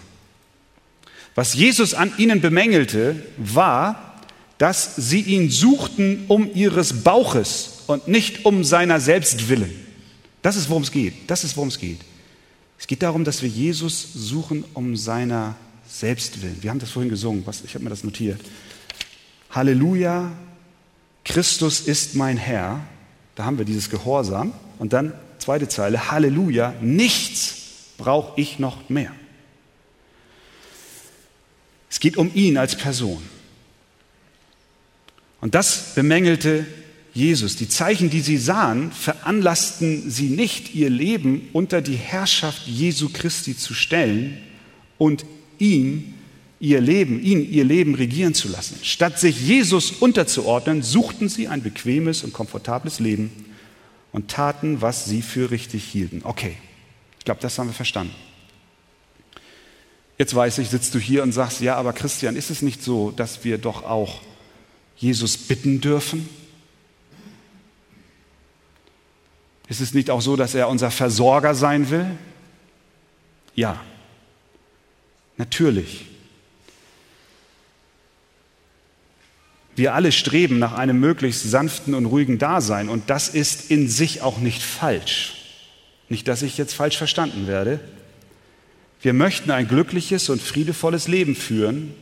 Was 1.36 1.54
Jesus 1.54 1.94
an 1.94 2.12
ihnen 2.18 2.42
bemängelte, 2.42 3.16
war, 3.38 4.20
dass 4.58 4.96
sie 4.98 5.22
ihn 5.22 5.50
suchten 5.50 6.26
um 6.28 6.54
ihres 6.54 7.04
Bauches 7.04 7.71
und 7.88 8.08
nicht 8.08 8.46
um 8.46 8.64
seiner 8.64 9.00
selbst 9.00 9.50
willen. 9.50 9.74
Das 10.42 10.56
ist, 10.56 10.70
worum 10.70 10.84
es 10.84 10.92
geht. 10.92 11.30
Das 11.30 11.44
ist, 11.44 11.56
worum 11.56 11.70
es 11.70 11.80
geht. 11.80 12.00
Es 12.80 12.88
geht 12.88 13.04
darum, 13.04 13.24
dass 13.24 13.42
wir 13.42 13.50
Jesus 13.50 14.08
suchen 14.14 14.64
um 14.74 14.96
seiner 14.96 15.56
selbst 15.88 16.42
willen. 16.42 16.58
Wir 16.62 16.72
haben 16.72 16.80
das 16.80 16.90
vorhin 16.90 17.10
gesungen. 17.10 17.46
Was, 17.46 17.64
ich 17.64 17.74
habe 17.76 17.84
mir 17.84 17.90
das 17.90 18.04
notiert. 18.04 18.42
Halleluja, 19.52 20.32
Christus 21.24 21.82
ist 21.82 22.16
mein 22.16 22.38
Herr. 22.38 22.80
Da 23.36 23.46
haben 23.46 23.58
wir 23.58 23.66
dieses 23.66 23.90
Gehorsam. 23.90 24.54
Und 24.80 24.94
dann 24.94 25.14
zweite 25.38 25.68
Zeile, 25.68 26.12
Halleluja, 26.12 26.74
nichts 26.82 27.56
brauche 27.98 28.40
ich 28.40 28.58
noch 28.58 28.90
mehr. 28.90 29.12
Es 31.90 32.00
geht 32.00 32.18
um 32.18 32.34
ihn 32.34 32.58
als 32.58 32.76
Person. 32.76 33.22
Und 35.42 35.56
das 35.56 35.94
bemängelte 35.94 36.66
Jesus. 37.14 37.58
Die 37.58 37.68
Zeichen, 37.68 38.10
die 38.10 38.22
sie 38.22 38.38
sahen, 38.38 38.92
veranlassten 38.92 40.10
sie 40.10 40.30
nicht, 40.30 40.74
ihr 40.74 40.90
Leben 40.90 41.50
unter 41.54 41.82
die 41.82 41.96
Herrschaft 41.96 42.68
Jesu 42.68 43.10
Christi 43.12 43.58
zu 43.58 43.74
stellen 43.74 44.38
und 44.98 45.26
ihn 45.60 46.14
ihr 46.60 46.80
Leben, 46.80 47.22
ihn 47.22 47.52
ihr 47.52 47.66
Leben 47.66 47.96
regieren 47.96 48.34
zu 48.34 48.48
lassen. 48.48 48.78
Statt 48.84 49.20
sich 49.20 49.42
Jesus 49.42 49.92
unterzuordnen, 49.92 50.84
suchten 50.84 51.28
sie 51.28 51.48
ein 51.48 51.64
bequemes 51.64 52.24
und 52.24 52.34
komfortables 52.34 53.00
Leben 53.00 53.32
und 54.12 54.30
taten, 54.30 54.82
was 54.82 55.06
sie 55.06 55.22
für 55.22 55.52
richtig 55.52 55.84
hielten. 55.84 56.22
Okay, 56.24 56.56
ich 57.20 57.26
glaube, 57.26 57.42
das 57.42 57.58
haben 57.58 57.68
wir 57.68 57.74
verstanden. 57.74 58.14
Jetzt 60.18 60.36
weiß 60.36 60.60
ich, 60.60 60.70
sitzt 60.70 60.94
du 60.94 61.00
hier 61.00 61.24
und 61.24 61.32
sagst, 61.32 61.62
ja, 61.62 61.76
aber 61.76 61.94
Christian, 61.94 62.36
ist 62.36 62.52
es 62.52 62.62
nicht 62.62 62.84
so, 62.84 63.12
dass 63.12 63.44
wir 63.44 63.58
doch 63.58 63.84
auch 63.84 64.22
Jesus 64.96 65.36
bitten 65.36 65.82
dürfen? 65.82 66.30
Ist 69.72 69.80
es 69.80 69.94
nicht 69.94 70.10
auch 70.10 70.20
so, 70.20 70.36
dass 70.36 70.54
er 70.54 70.68
unser 70.68 70.92
Versorger 70.92 71.56
sein 71.56 71.90
will? 71.90 72.06
Ja, 73.56 73.80
natürlich. 75.38 76.08
Wir 79.78 79.94
alle 79.94 80.12
streben 80.12 80.60
nach 80.60 80.74
einem 80.74 81.00
möglichst 81.00 81.50
sanften 81.50 81.94
und 81.94 82.06
ruhigen 82.06 82.38
Dasein 82.38 82.90
und 82.90 83.10
das 83.10 83.30
ist 83.30 83.72
in 83.72 83.88
sich 83.88 84.22
auch 84.22 84.40
nicht 84.40 84.62
falsch. 84.62 85.36
Nicht, 86.10 86.28
dass 86.28 86.42
ich 86.42 86.58
jetzt 86.58 86.74
falsch 86.74 86.98
verstanden 86.98 87.48
werde. 87.48 87.80
Wir 89.02 89.14
möchten 89.14 89.52
ein 89.52 89.70
glückliches 89.70 90.28
und 90.28 90.42
friedevolles 90.42 91.08
Leben 91.08 91.34
führen 91.34 91.94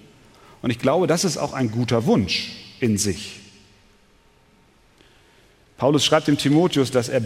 und 0.64 0.72
ich 0.72 0.80
glaube, 0.80 1.06
das 1.06 1.24
ist 1.24 1.38
auch 1.38 1.54
ein 1.54 1.70
guter 1.70 2.08
Wunsch 2.08 2.50
in 2.80 2.98
sich. 2.98 3.39
Paulus 5.80 6.06
schreibt 6.06 6.28
dem 6.28 6.38
Timotheus, 6.38 6.92
dass 6.92 7.08
er 7.08 7.22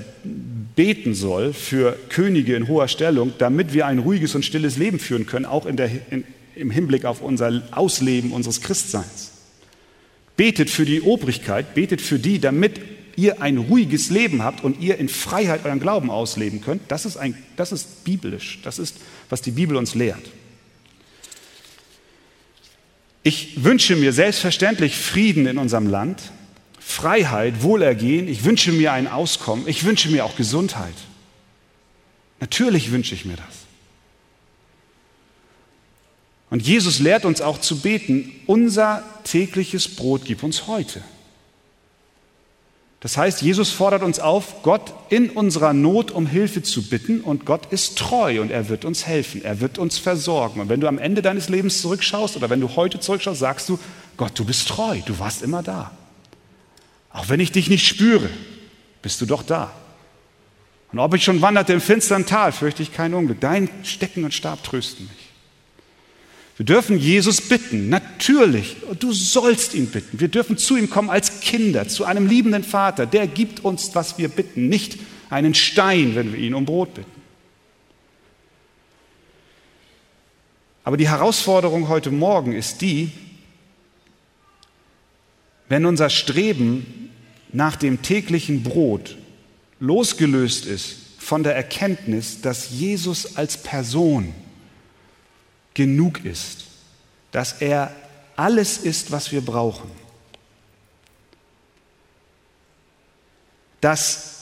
beten 0.75 1.15
soll 1.15 1.53
für 1.53 1.97
Könige 2.09 2.55
in 2.55 2.67
hoher 2.67 2.87
Stellung, 2.87 3.33
damit 3.39 3.73
wir 3.73 3.87
ein 3.87 3.99
ruhiges 3.99 4.35
und 4.35 4.45
stilles 4.45 4.77
Leben 4.77 4.99
führen 4.99 5.25
können, 5.25 5.45
auch 5.45 5.65
in 5.65 5.75
der, 5.75 5.89
in, 6.11 6.23
im 6.55 6.69
Hinblick 6.69 7.03
auf 7.03 7.21
unser 7.21 7.63
Ausleben 7.71 8.31
unseres 8.31 8.61
Christseins. 8.61 9.31
Betet 10.37 10.69
für 10.69 10.85
die 10.85 11.01
Obrigkeit, 11.01 11.73
betet 11.73 11.99
für 11.99 12.19
die, 12.19 12.39
damit 12.39 12.79
ihr 13.15 13.41
ein 13.41 13.57
ruhiges 13.57 14.11
Leben 14.11 14.43
habt 14.43 14.63
und 14.63 14.79
ihr 14.79 14.99
in 14.99 15.09
Freiheit 15.09 15.65
euren 15.65 15.79
Glauben 15.79 16.11
ausleben 16.11 16.61
könnt. 16.61 16.83
Das 16.89 17.05
ist, 17.05 17.17
ein, 17.17 17.35
das 17.57 17.71
ist 17.71 18.03
biblisch. 18.03 18.59
Das 18.63 18.77
ist, 18.77 18.97
was 19.29 19.41
die 19.41 19.51
Bibel 19.51 19.77
uns 19.77 19.95
lehrt. 19.95 20.23
Ich 23.23 23.63
wünsche 23.63 23.95
mir 23.95 24.13
selbstverständlich 24.13 24.95
Frieden 24.95 25.47
in 25.47 25.57
unserem 25.57 25.87
Land, 25.87 26.21
Freiheit, 26.93 27.63
Wohlergehen. 27.63 28.27
Ich 28.27 28.45
wünsche 28.45 28.71
mir 28.71 28.93
ein 28.93 29.07
Auskommen. 29.07 29.67
Ich 29.67 29.83
wünsche 29.83 30.09
mir 30.09 30.23
auch 30.25 30.35
Gesundheit. 30.35 30.93
Natürlich 32.39 32.91
wünsche 32.91 33.15
ich 33.15 33.25
mir 33.25 33.35
das. 33.35 33.63
Und 36.49 36.61
Jesus 36.61 36.99
lehrt 36.99 37.25
uns 37.25 37.41
auch 37.41 37.59
zu 37.59 37.79
beten, 37.79 38.31
unser 38.45 39.03
tägliches 39.23 39.95
Brot 39.95 40.21
gib 40.25 40.43
uns 40.43 40.67
heute. 40.67 41.01
Das 42.99 43.17
heißt, 43.17 43.41
Jesus 43.41 43.71
fordert 43.71 44.03
uns 44.03 44.19
auf, 44.19 44.61
Gott 44.61 44.93
in 45.09 45.31
unserer 45.31 45.73
Not 45.73 46.11
um 46.11 46.27
Hilfe 46.27 46.61
zu 46.61 46.83
bitten 46.89 47.21
und 47.21 47.45
Gott 47.45 47.73
ist 47.73 47.97
treu 47.97 48.39
und 48.39 48.51
er 48.51 48.69
wird 48.69 48.85
uns 48.85 49.07
helfen, 49.07 49.43
er 49.43 49.61
wird 49.61 49.79
uns 49.79 49.97
versorgen. 49.97 50.61
Und 50.61 50.69
wenn 50.69 50.79
du 50.79 50.87
am 50.87 50.99
Ende 50.99 51.23
deines 51.23 51.49
Lebens 51.49 51.81
zurückschaust 51.81 52.37
oder 52.37 52.51
wenn 52.51 52.61
du 52.61 52.75
heute 52.75 52.99
zurückschaust, 52.99 53.39
sagst 53.39 53.67
du, 53.67 53.79
Gott, 54.15 54.37
du 54.37 54.45
bist 54.45 54.67
treu, 54.67 54.99
du 55.05 55.17
warst 55.17 55.41
immer 55.41 55.63
da. 55.63 55.91
Auch 57.13 57.29
wenn 57.29 57.39
ich 57.39 57.51
dich 57.51 57.69
nicht 57.69 57.87
spüre, 57.87 58.29
bist 59.01 59.21
du 59.21 59.25
doch 59.25 59.43
da. 59.43 59.71
Und 60.91 60.99
ob 60.99 61.13
ich 61.13 61.23
schon 61.23 61.41
wanderte 61.41 61.73
im 61.73 61.81
finstern 61.81 62.25
Tal, 62.25 62.51
fürchte 62.51 62.83
ich 62.83 62.91
kein 62.91 63.13
Unglück. 63.13 63.39
Dein 63.39 63.69
Stecken 63.83 64.25
und 64.25 64.33
Stab 64.33 64.63
trösten 64.63 65.05
mich. 65.05 65.23
Wir 66.57 66.65
dürfen 66.65 66.99
Jesus 66.99 67.41
bitten, 67.41 67.89
natürlich. 67.89 68.77
Du 68.99 69.11
sollst 69.11 69.73
ihn 69.73 69.87
bitten. 69.87 70.19
Wir 70.19 70.27
dürfen 70.27 70.57
zu 70.57 70.75
ihm 70.75 70.89
kommen 70.89 71.09
als 71.09 71.39
Kinder, 71.39 71.87
zu 71.87 72.05
einem 72.05 72.27
liebenden 72.27 72.63
Vater. 72.63 73.05
Der 73.05 73.25
gibt 73.25 73.61
uns, 73.61 73.95
was 73.95 74.17
wir 74.17 74.27
bitten, 74.27 74.69
nicht 74.69 74.99
einen 75.29 75.55
Stein, 75.55 76.13
wenn 76.15 76.31
wir 76.31 76.39
ihn 76.39 76.53
um 76.53 76.65
Brot 76.65 76.93
bitten. 76.93 77.09
Aber 80.83 80.97
die 80.97 81.09
Herausforderung 81.09 81.87
heute 81.87 82.11
Morgen 82.11 82.53
ist 82.53 82.81
die, 82.81 83.11
wenn 85.69 85.85
unser 85.85 86.09
Streben 86.11 87.02
nach 87.53 87.75
dem 87.75 88.01
täglichen 88.01 88.63
Brot 88.63 89.17
losgelöst 89.79 90.65
ist 90.65 90.95
von 91.19 91.43
der 91.43 91.55
Erkenntnis, 91.55 92.41
dass 92.41 92.71
Jesus 92.71 93.37
als 93.37 93.57
Person 93.57 94.33
genug 95.73 96.25
ist, 96.25 96.65
dass 97.31 97.61
er 97.61 97.95
alles 98.35 98.79
ist, 98.79 99.11
was 99.11 99.31
wir 99.31 99.41
brauchen, 99.41 99.89
dass 103.81 104.33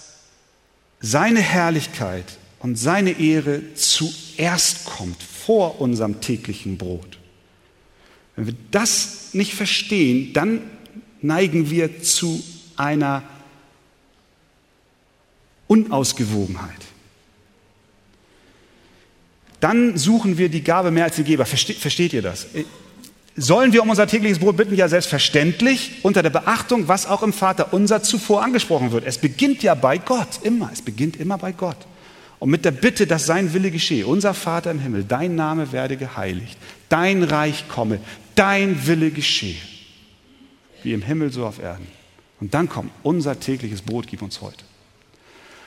seine 1.00 1.42
Herrlichkeit 1.42 2.26
und 2.60 2.76
seine 2.76 3.20
Ehre 3.20 3.74
zuerst 3.74 4.86
kommt 4.86 5.22
vor 5.22 5.82
unserem 5.82 6.22
täglichen 6.22 6.78
Brot. 6.78 7.18
Wenn 8.36 8.48
wir 8.48 8.56
das 8.70 9.34
nicht 9.34 9.54
verstehen, 9.54 10.34
dann 10.34 10.62
neigen 11.22 11.70
wir 11.70 12.04
zu 12.04 12.42
einer 12.82 13.24
Unausgewogenheit 15.68 16.82
dann 19.62 19.96
suchen 19.96 20.38
wir 20.38 20.50
die 20.50 20.64
Gabe 20.64 20.92
mehr 20.92 21.06
als 21.06 21.16
den 21.16 21.24
Geber. 21.24 21.46
Versteht, 21.46 21.78
versteht 21.78 22.14
ihr 22.14 22.24
das? 22.24 22.48
Sollen 23.38 23.72
wir 23.72 23.84
um 23.84 23.90
unser 23.90 24.08
tägliches 24.08 24.40
Brot 24.40 24.58
bitten? 24.58 24.76
Ja, 24.76 24.90
selbstverständlich, 24.90 26.00
unter 26.02 26.24
der 26.24 26.32
Beachtung, 26.32 26.88
was 26.88 27.06
auch 27.06 27.24
im 27.24 27.32
Vater 27.32 27.72
unser 27.72 28.04
zuvor 28.04 28.44
angesprochen 28.44 28.92
wird. 28.92 29.06
Es 29.06 29.20
beginnt 29.20 29.64
ja 29.64 29.76
bei 29.76 30.00
Gott, 30.00 30.40
immer. 30.42 30.72
Es 30.74 30.82
beginnt 30.82 31.16
immer 31.16 31.38
bei 31.38 31.52
Gott. 31.52 31.78
Und 32.40 32.50
mit 32.50 32.66
der 32.66 32.72
Bitte, 32.72 33.06
dass 33.06 33.28
sein 33.28 33.54
Wille 33.54 33.70
geschehe. 33.70 34.08
Unser 34.08 34.34
Vater 34.34 34.72
im 34.72 34.80
Himmel, 34.80 35.06
dein 35.08 35.36
Name 35.36 35.72
werde 35.72 35.96
geheiligt. 35.96 36.58
Dein 36.90 37.22
Reich 37.22 37.70
komme. 37.70 38.00
Dein 38.34 38.88
Wille 38.88 39.12
geschehe. 39.12 39.58
Wie 40.82 40.94
im 40.94 41.04
Himmel, 41.04 41.32
so 41.32 41.46
auf 41.46 41.60
Erden. 41.60 41.88
Und 42.42 42.54
dann 42.54 42.68
kommt, 42.68 42.92
unser 43.04 43.40
tägliches 43.40 43.82
Brot 43.82 44.08
gib 44.08 44.22
uns 44.22 44.42
heute. 44.42 44.66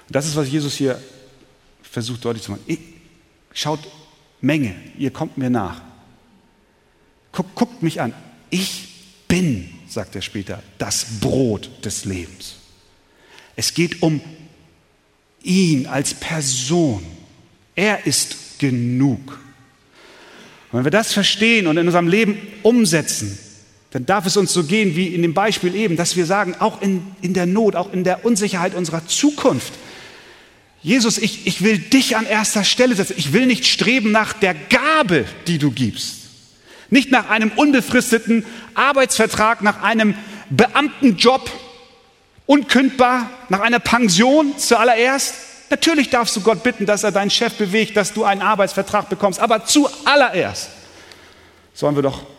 Und 0.09 0.17
das 0.17 0.27
ist, 0.27 0.37
was 0.37 0.51
Jesus 0.51 0.75
hier 0.75 1.01
versucht 1.83 2.25
deutlich 2.25 2.43
zu 2.43 2.51
machen. 2.51 2.65
Schaut 3.55 3.81
Menge, 4.41 4.75
ihr 4.99 5.11
kommt 5.11 5.39
mir 5.39 5.49
nach. 5.49 5.81
Guck, 7.33 7.55
guckt 7.55 7.83
mich 7.83 8.01
an. 8.01 8.13
Ich 8.51 8.89
bin, 9.29 9.71
sagt 9.89 10.17
er 10.17 10.23
später, 10.23 10.63
das 10.77 11.21
Brot 11.21 11.71
des 11.85 12.05
Lebens. 12.05 12.57
Es 13.57 13.73
geht 13.73 14.03
um 14.03 14.21
ihn 15.43 15.87
als 15.87 16.13
Person. 16.13 17.07
Er 17.77 18.05
ist 18.07 18.59
genug. 18.59 19.41
Und 20.73 20.79
wenn 20.79 20.85
wir 20.85 20.91
das 20.91 21.13
verstehen 21.13 21.69
und 21.69 21.77
in 21.77 21.87
unserem 21.87 22.09
Leben 22.09 22.37
umsetzen, 22.65 23.39
dann 23.95 24.07
darf 24.07 24.27
es 24.27 24.37
uns 24.37 24.53
so 24.53 24.65
gehen 24.65 24.97
wie 24.97 25.15
in 25.15 25.23
dem 25.23 25.35
Beispiel 25.35 25.73
eben, 25.77 25.97
dass 25.97 26.17
wir 26.17 26.27
sagen, 26.27 26.57
auch 26.59 26.83
in, 26.83 27.07
in 27.23 27.33
der 27.33 27.47
Not, 27.47 27.77
auch 27.77 27.93
in 27.93 28.03
der 28.03 28.25
Unsicherheit 28.25 28.75
unserer 28.75 29.07
Zukunft, 29.07 29.73
Jesus, 30.83 31.17
ich, 31.17 31.47
ich 31.47 31.63
will 31.63 31.79
dich 31.79 32.17
an 32.17 32.27
erster 32.27 32.65
Stelle 32.65 32.97
setzen. 32.97 33.15
Ich 33.17 33.33
will 33.33 33.47
nicht 33.47 33.67
streben 33.67 34.11
nach 34.11 34.33
der 34.33 34.55
Gabe, 34.55 35.27
die 35.47 35.59
du 35.59 35.71
gibst. 35.71 36.23
Nicht 36.91 37.13
nach 37.13 37.31
einem 37.31 37.53
unbefristeten 37.55 38.45
Arbeitsvertrag, 38.75 39.63
nach 39.63 39.81
einem 39.81 40.17
Beamtenjob, 40.51 41.49
unkündbar, 42.47 43.31
nach 43.49 43.61
einer 43.61 43.79
Pension 43.79 44.59
zuallererst. 44.59 45.37
Natürlich 45.71 46.11
darfst 46.11 46.35
du 46.35 46.41
Gott 46.41 46.65
bitten, 46.65 46.85
dass 46.85 47.05
er 47.05 47.13
deinen 47.13 47.31
Chef 47.31 47.55
bewegt, 47.55 47.97
dass 47.97 48.13
du 48.13 48.25
einen 48.25 48.43
Arbeitsvertrag 48.43 49.09
bekommst, 49.09 49.39
aber 49.39 49.65
zuallererst 49.65 50.71
sollen 51.75 51.95
wir 51.95 52.03
doch 52.03 52.34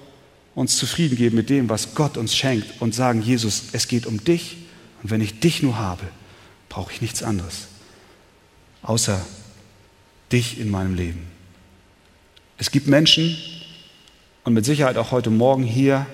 uns 0.55 0.77
zufrieden 0.77 1.17
geben 1.17 1.35
mit 1.35 1.49
dem, 1.49 1.69
was 1.69 1.93
Gott 1.93 2.17
uns 2.17 2.35
schenkt 2.35 2.81
und 2.81 2.95
sagen, 2.95 3.21
Jesus, 3.21 3.65
es 3.73 3.87
geht 3.87 4.05
um 4.05 4.23
dich 4.23 4.57
und 5.03 5.11
wenn 5.11 5.21
ich 5.21 5.39
dich 5.41 5.61
nur 5.61 5.77
habe, 5.77 6.03
brauche 6.69 6.91
ich 6.93 7.01
nichts 7.01 7.21
anderes, 7.21 7.67
außer 8.81 9.23
dich 10.31 10.59
in 10.59 10.71
meinem 10.71 10.95
Leben. 10.95 11.27
Es 12.57 12.71
gibt 12.71 12.87
Menschen 12.87 13.37
und 14.45 14.53
mit 14.53 14.65
Sicherheit 14.65 14.97
auch 14.97 15.11
heute 15.11 15.29
Morgen 15.29 15.63
hier, 15.63 16.05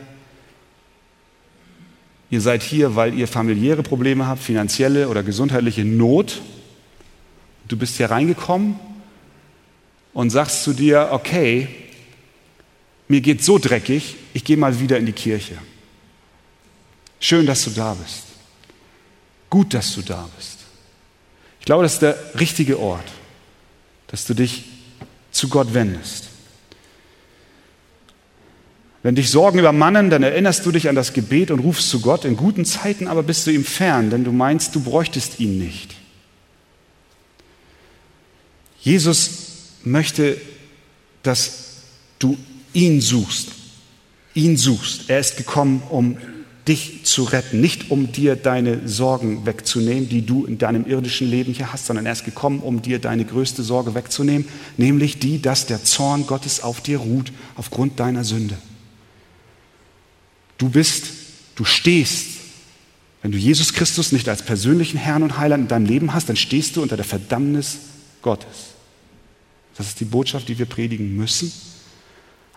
ihr 2.32 2.42
seid 2.42 2.64
hier, 2.64 2.96
weil 2.96 3.14
ihr 3.14 3.28
familiäre 3.28 3.84
Probleme 3.84 4.26
habt, 4.26 4.42
finanzielle 4.42 5.08
oder 5.08 5.22
gesundheitliche 5.22 5.86
Not. 5.86 6.42
Du 7.68 7.78
bist 7.78 7.98
hier 7.98 8.10
reingekommen 8.10 8.80
und 10.14 10.32
sagst 10.32 10.64
zu 10.64 10.74
dir, 10.74 11.10
okay, 11.12 11.68
mir 13.12 13.22
geht 13.22 13.44
so 13.44 13.60
dreckig, 13.60 14.16
ich 14.34 14.44
gehe 14.44 14.58
mal 14.58 14.80
wieder 14.80 14.98
in 14.98 15.06
die 15.06 15.12
Kirche. 15.12 15.58
Schön, 17.20 17.46
dass 17.46 17.66
du 17.66 17.72
da 17.72 17.94
bist. 17.94 18.24
Gut, 19.50 19.74
dass 19.74 19.94
du 19.94 20.02
da 20.02 20.30
bist. 20.38 20.60
Ich 21.60 21.66
glaube, 21.66 21.84
das 21.84 21.94
ist 21.94 22.02
der 22.02 22.18
richtige 22.40 22.80
Ort, 22.80 23.06
dass 24.08 24.26
du 24.26 24.34
dich 24.34 24.64
zu 25.32 25.50
Gott 25.50 25.74
wendest. 25.74 26.30
Wenn 29.04 29.16
dich 29.16 29.30
Sorgen 29.30 29.60
übermannen, 29.60 30.10
dann 30.10 30.24
erinnerst 30.24 30.66
du 30.66 30.72
dich 30.72 30.88
an 30.88 30.96
das 30.96 31.12
Gebet 31.12 31.52
und 31.52 31.60
rufst 31.60 31.90
zu 31.90 32.00
Gott. 32.02 32.24
In 32.24 32.38
guten 32.38 32.66
Zeiten 32.66 33.08
aber 33.08 33.24
bist 33.24 33.46
du 33.46 33.52
ihm 33.52 33.66
fern, 33.66 34.10
denn 34.10 34.24
du 34.24 34.32
meinst, 34.32 34.74
du 34.74 34.80
bräuchtest 34.80 35.40
ihn 35.40 35.58
nicht. 35.58 35.96
Jesus 38.80 39.32
möchte, 39.84 40.40
dass 41.24 41.82
du 42.20 42.38
ihn 42.74 43.02
suchst. 43.02 43.50
Ihn 44.34 44.58
suchst. 44.58 45.10
Er 45.10 45.20
ist 45.20 45.38
gekommen, 45.38 45.84
um 45.90 46.18
dich 46.68 47.06
zu 47.06 47.24
retten, 47.24 47.60
nicht 47.60 47.90
um 47.90 48.12
dir 48.12 48.36
deine 48.36 48.88
Sorgen 48.88 49.46
wegzunehmen, 49.46 50.08
die 50.10 50.26
du 50.26 50.46
in 50.46 50.58
deinem 50.58 50.86
irdischen 50.86 51.30
Leben 51.30 51.54
hier 51.54 51.74
hast, 51.74 51.88
sondern 51.88 52.06
er 52.06 52.14
ist 52.14 52.24
gekommen, 52.24 52.60
um 52.60 52.82
dir 52.82 53.00
deine 53.00 53.26
größte 53.26 53.64
Sorge 53.64 53.96
wegzunehmen, 53.96 54.48
nämlich 54.78 55.18
die, 55.18 55.42
dass 55.42 55.66
der 55.66 55.84
Zorn 55.84 56.28
Gottes 56.28 56.62
auf 56.62 56.82
dir 56.82 57.00
ruht 57.00 57.32
aufgrund 57.56 58.00
deiner 58.00 58.24
Sünde. 58.24 58.58
Du 60.60 60.70
bist, 60.70 61.08
du 61.56 61.66
stehst, 61.66 62.28
wenn 63.24 63.32
du 63.32 63.38
Jesus 63.38 63.74
Christus 63.74 64.12
nicht 64.12 64.30
als 64.30 64.44
persönlichen 64.44 64.98
Herrn 64.98 65.24
und 65.24 65.38
Heiland 65.38 65.64
in 65.64 65.68
deinem 65.68 65.86
Leben 65.86 66.14
hast, 66.14 66.30
dann 66.30 66.36
stehst 66.36 66.76
du 66.76 66.84
unter 66.84 66.96
der 66.96 67.06
Verdammnis 67.06 67.78
Gottes. 68.22 68.76
Das 69.78 69.88
ist 69.88 70.00
die 70.00 70.06
Botschaft, 70.06 70.48
die 70.48 70.60
wir 70.60 70.68
predigen 70.68 71.16
müssen 71.16 71.52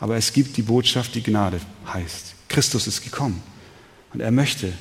aber 0.00 0.16
es 0.16 0.33
gibt 0.33 0.57
die 0.57 0.62
Botschaft, 0.62 1.14
die 1.14 1.22
Gnade 1.22 1.61
heißt. 1.92 2.35
Christus 2.48 2.87
ist 2.87 3.02
gekommen. 3.02 3.42
Und 4.12 4.20
er 4.20 4.30
möchte, 4.30 4.72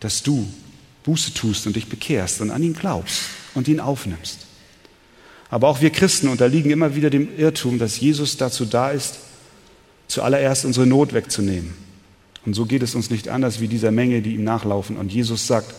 dass 0.00 0.22
du 0.22 0.48
Buße 1.04 1.34
tust 1.34 1.66
und 1.66 1.76
dich 1.76 1.88
bekehrst 1.88 2.40
und 2.40 2.50
an 2.50 2.62
ihn 2.62 2.74
glaubst 2.74 3.22
und 3.54 3.68
ihn 3.68 3.80
aufnimmst. 3.80 4.46
Aber 5.50 5.68
auch 5.68 5.80
wir 5.80 5.90
Christen 5.90 6.28
unterliegen 6.28 6.70
immer 6.70 6.94
wieder 6.94 7.10
dem 7.10 7.28
Irrtum, 7.38 7.78
dass 7.78 7.98
Jesus 7.98 8.36
dazu 8.36 8.66
da 8.66 8.90
ist, 8.90 9.18
zuallererst 10.06 10.64
unsere 10.64 10.86
Not 10.86 11.12
wegzunehmen. 11.12 11.74
Und 12.44 12.54
so 12.54 12.66
geht 12.66 12.82
es 12.82 12.94
uns 12.94 13.10
nicht 13.10 13.28
anders 13.28 13.60
wie 13.60 13.68
dieser 13.68 13.90
Menge, 13.90 14.22
die 14.22 14.34
ihm 14.34 14.44
nachlaufen. 14.44 14.96
Und 14.96 15.12
Jesus 15.12 15.46
sagt, 15.46 15.74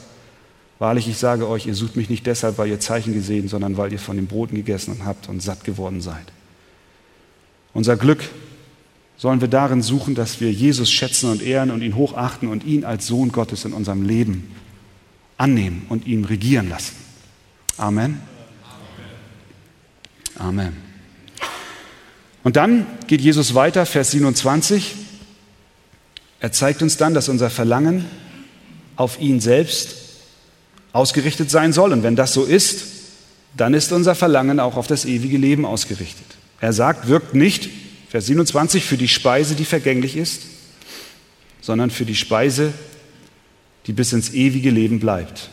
wahrlich, 0.79 1.07
ich 1.07 1.17
sage 1.17 1.47
euch, 1.47 1.65
ihr 1.67 1.75
sucht 1.75 1.95
mich 1.95 2.09
nicht 2.09 2.25
deshalb, 2.25 2.57
weil 2.57 2.69
ihr 2.69 2.79
Zeichen 2.79 3.13
gesehen, 3.13 3.47
sondern 3.47 3.77
weil 3.77 3.91
ihr 3.91 3.99
von 3.99 4.15
den 4.15 4.27
Broten 4.27 4.55
gegessen 4.55 5.05
habt 5.05 5.29
und 5.29 5.41
satt 5.41 5.63
geworden 5.63 6.01
seid. 6.01 6.25
Unser 7.73 7.97
Glück 7.97 8.23
sollen 9.19 9.41
wir 9.41 9.49
darin 9.49 9.81
suchen, 9.81 10.15
dass 10.15 10.39
wir 10.39 10.49
Jesus 10.49 10.89
schätzen 10.89 11.29
und 11.29 11.41
ehren 11.41 11.71
und 11.71 11.81
ihn 11.81 11.95
hochachten 11.95 12.47
und 12.47 12.63
ihn 12.63 12.85
als 12.85 13.05
Sohn 13.05 13.33
Gottes 13.33 13.65
in 13.65 13.73
unserem 13.73 14.01
Leben 14.01 14.49
annehmen 15.37 15.85
und 15.89 16.07
ihn 16.07 16.23
regieren 16.23 16.69
lassen. 16.69 16.95
Amen. 17.77 18.21
Amen. 20.37 20.77
Und 22.45 22.55
dann 22.55 22.87
geht 23.07 23.19
Jesus 23.19 23.53
weiter, 23.55 23.85
Vers 23.85 24.11
27. 24.11 24.95
Er 26.39 26.53
zeigt 26.53 26.81
uns 26.81 26.95
dann, 26.95 27.13
dass 27.13 27.27
unser 27.27 27.49
Verlangen 27.49 28.05
auf 28.95 29.19
ihn 29.19 29.41
selbst 29.41 29.97
ausgerichtet 30.93 31.51
sein 31.51 31.73
soll. 31.73 31.91
Und 31.91 32.03
wenn 32.03 32.15
das 32.15 32.33
so 32.33 32.45
ist, 32.45 32.85
dann 33.57 33.73
ist 33.73 33.91
unser 33.91 34.15
Verlangen 34.15 34.61
auch 34.61 34.77
auf 34.77 34.87
das 34.87 35.03
ewige 35.03 35.37
Leben 35.37 35.65
ausgerichtet. 35.65 36.25
Er 36.61 36.71
sagt, 36.71 37.09
wirkt 37.09 37.35
nicht 37.35 37.69
Vers 38.09 38.25
27, 38.25 38.83
für 38.83 38.97
die 38.97 39.07
Speise, 39.07 39.53
die 39.53 39.65
vergänglich 39.65 40.17
ist, 40.17 40.41
sondern 41.61 41.91
für 41.91 42.05
die 42.05 42.15
Speise, 42.15 42.73
die 43.85 43.93
bis 43.93 44.13
ins 44.13 44.33
ewige 44.33 44.71
Leben 44.71 44.99
bleibt, 44.99 45.51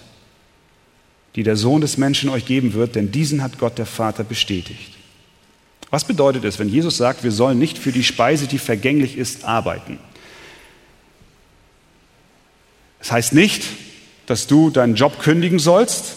die 1.34 1.42
der 1.42 1.56
Sohn 1.56 1.82
des 1.82 1.98
Menschen 1.98 2.30
euch 2.30 2.46
geben 2.46 2.72
wird, 2.72 2.94
denn 2.94 3.12
diesen 3.12 3.42
hat 3.42 3.58
Gott 3.58 3.76
der 3.76 3.84
Vater 3.84 4.24
bestätigt. 4.24 4.94
Was 5.90 6.04
bedeutet 6.04 6.44
es, 6.44 6.58
wenn 6.58 6.70
Jesus 6.70 6.96
sagt, 6.96 7.24
wir 7.24 7.30
sollen 7.30 7.58
nicht 7.58 7.76
für 7.76 7.92
die 7.92 8.02
Speise, 8.02 8.46
die 8.46 8.58
vergänglich 8.58 9.18
ist, 9.18 9.44
arbeiten? 9.44 9.98
Es 13.00 13.08
das 13.08 13.12
heißt 13.12 13.32
nicht, 13.34 13.64
dass 14.24 14.46
du 14.46 14.70
deinen 14.70 14.94
Job 14.94 15.20
kündigen 15.20 15.58
sollst, 15.58 16.16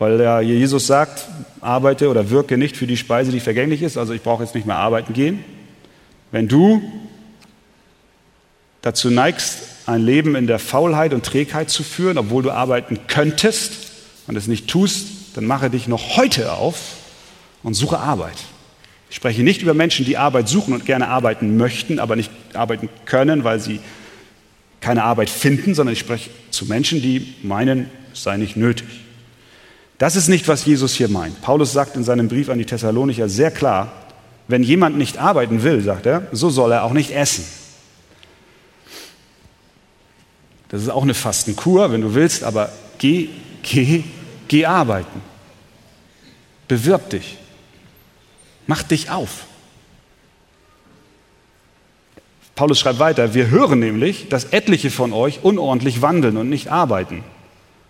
weil 0.00 0.18
ja 0.18 0.40
Jesus 0.40 0.86
sagt, 0.86 1.26
arbeite 1.60 2.08
oder 2.08 2.30
wirke 2.30 2.56
nicht 2.56 2.74
für 2.74 2.86
die 2.86 2.96
Speise, 2.96 3.30
die 3.30 3.38
vergänglich 3.38 3.82
ist, 3.82 3.98
also 3.98 4.14
ich 4.14 4.22
brauche 4.22 4.42
jetzt 4.42 4.54
nicht 4.54 4.66
mehr 4.66 4.76
arbeiten 4.76 5.12
gehen. 5.12 5.44
Wenn 6.32 6.48
du 6.48 6.80
dazu 8.80 9.10
neigst, 9.10 9.58
ein 9.84 10.00
Leben 10.00 10.36
in 10.36 10.46
der 10.46 10.58
Faulheit 10.58 11.12
und 11.12 11.26
Trägheit 11.26 11.68
zu 11.68 11.82
führen, 11.82 12.16
obwohl 12.16 12.42
du 12.42 12.50
arbeiten 12.50 12.98
könntest 13.08 13.92
und 14.26 14.36
es 14.36 14.46
nicht 14.46 14.68
tust, 14.68 15.36
dann 15.36 15.44
mache 15.44 15.68
dich 15.68 15.86
noch 15.86 16.16
heute 16.16 16.54
auf 16.54 16.78
und 17.62 17.74
suche 17.74 17.98
Arbeit. 17.98 18.38
Ich 19.10 19.16
spreche 19.16 19.42
nicht 19.42 19.60
über 19.60 19.74
Menschen, 19.74 20.06
die 20.06 20.16
Arbeit 20.16 20.48
suchen 20.48 20.72
und 20.72 20.86
gerne 20.86 21.08
arbeiten 21.08 21.58
möchten, 21.58 21.98
aber 21.98 22.16
nicht 22.16 22.30
arbeiten 22.54 22.88
können, 23.04 23.44
weil 23.44 23.60
sie 23.60 23.80
keine 24.80 25.04
Arbeit 25.04 25.28
finden, 25.28 25.74
sondern 25.74 25.92
ich 25.92 26.00
spreche 26.00 26.30
zu 26.50 26.64
Menschen, 26.64 27.02
die 27.02 27.34
meinen, 27.42 27.90
es 28.14 28.22
sei 28.22 28.38
nicht 28.38 28.56
nötig. 28.56 28.88
Das 30.00 30.16
ist 30.16 30.28
nicht, 30.28 30.48
was 30.48 30.64
Jesus 30.64 30.94
hier 30.94 31.10
meint. 31.10 31.42
Paulus 31.42 31.74
sagt 31.74 31.94
in 31.94 32.04
seinem 32.04 32.28
Brief 32.28 32.48
an 32.48 32.56
die 32.56 32.64
Thessalonicher 32.64 33.28
sehr 33.28 33.50
klar, 33.50 33.92
wenn 34.48 34.62
jemand 34.62 34.96
nicht 34.96 35.18
arbeiten 35.18 35.62
will, 35.62 35.82
sagt 35.82 36.06
er, 36.06 36.26
so 36.32 36.48
soll 36.48 36.72
er 36.72 36.84
auch 36.84 36.94
nicht 36.94 37.10
essen. 37.14 37.44
Das 40.70 40.80
ist 40.80 40.88
auch 40.88 41.02
eine 41.02 41.12
Fastenkur, 41.12 41.92
wenn 41.92 42.00
du 42.00 42.14
willst, 42.14 42.44
aber 42.44 42.72
geh, 42.96 43.28
geh, 43.62 44.04
geh 44.48 44.64
arbeiten. 44.64 45.20
Bewirb 46.66 47.10
dich. 47.10 47.36
Mach 48.66 48.82
dich 48.82 49.10
auf. 49.10 49.44
Paulus 52.54 52.80
schreibt 52.80 53.00
weiter, 53.00 53.34
wir 53.34 53.50
hören 53.50 53.80
nämlich, 53.80 54.30
dass 54.30 54.46
etliche 54.46 54.90
von 54.90 55.12
euch 55.12 55.40
unordentlich 55.42 56.00
wandeln 56.00 56.38
und 56.38 56.48
nicht 56.48 56.68
arbeiten, 56.68 57.22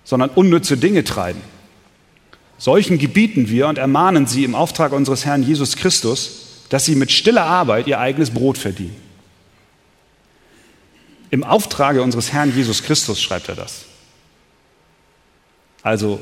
sondern 0.02 0.30
unnütze 0.30 0.76
Dinge 0.76 1.04
treiben. 1.04 1.40
Solchen 2.60 2.98
gebieten 2.98 3.48
wir 3.48 3.68
und 3.68 3.78
ermahnen 3.78 4.26
sie 4.26 4.44
im 4.44 4.54
Auftrag 4.54 4.92
unseres 4.92 5.24
Herrn 5.24 5.42
Jesus 5.42 5.76
Christus, 5.76 6.66
dass 6.68 6.84
sie 6.84 6.94
mit 6.94 7.10
stiller 7.10 7.46
Arbeit 7.46 7.86
ihr 7.86 7.98
eigenes 7.98 8.28
Brot 8.30 8.58
verdienen. 8.58 8.94
Im 11.30 11.42
Auftrage 11.42 12.02
unseres 12.02 12.34
Herrn 12.34 12.54
Jesus 12.54 12.82
Christus 12.82 13.22
schreibt 13.22 13.48
er 13.48 13.54
das. 13.54 13.86
Also 15.82 16.20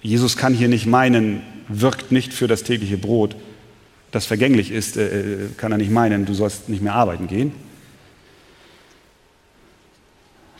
Jesus 0.00 0.36
kann 0.36 0.54
hier 0.54 0.68
nicht 0.68 0.86
meinen, 0.86 1.42
wirkt 1.66 2.12
nicht 2.12 2.32
für 2.32 2.46
das 2.46 2.62
tägliche 2.62 2.96
Brot, 2.96 3.34
das 4.12 4.26
vergänglich 4.26 4.70
ist, 4.70 4.96
äh, 4.96 5.48
kann 5.56 5.72
er 5.72 5.78
nicht 5.78 5.90
meinen, 5.90 6.24
du 6.24 6.34
sollst 6.34 6.68
nicht 6.68 6.82
mehr 6.82 6.94
arbeiten 6.94 7.26
gehen. 7.26 7.52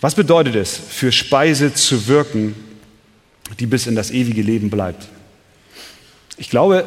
Was 0.01 0.17
bedeutet 0.17 0.57
es, 0.57 0.77
für 0.77 1.13
Speise 1.13 1.73
zu 1.73 2.09
wirken, 2.09 2.57
die 3.61 3.67
bis 3.67 3.87
in 3.87 3.95
das 3.95 4.11
ewige 4.11 4.43
Leben 4.43 4.71
bleibt? 4.71 5.07
Ich 6.41 6.49
glaube, 6.49 6.87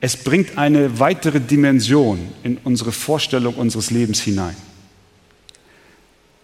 es 0.00 0.16
bringt 0.16 0.58
eine 0.58 0.98
weitere 0.98 1.40
Dimension 1.40 2.18
in 2.42 2.58
unsere 2.64 2.90
Vorstellung 2.90 3.54
unseres 3.54 3.92
Lebens 3.92 4.20
hinein. 4.20 4.56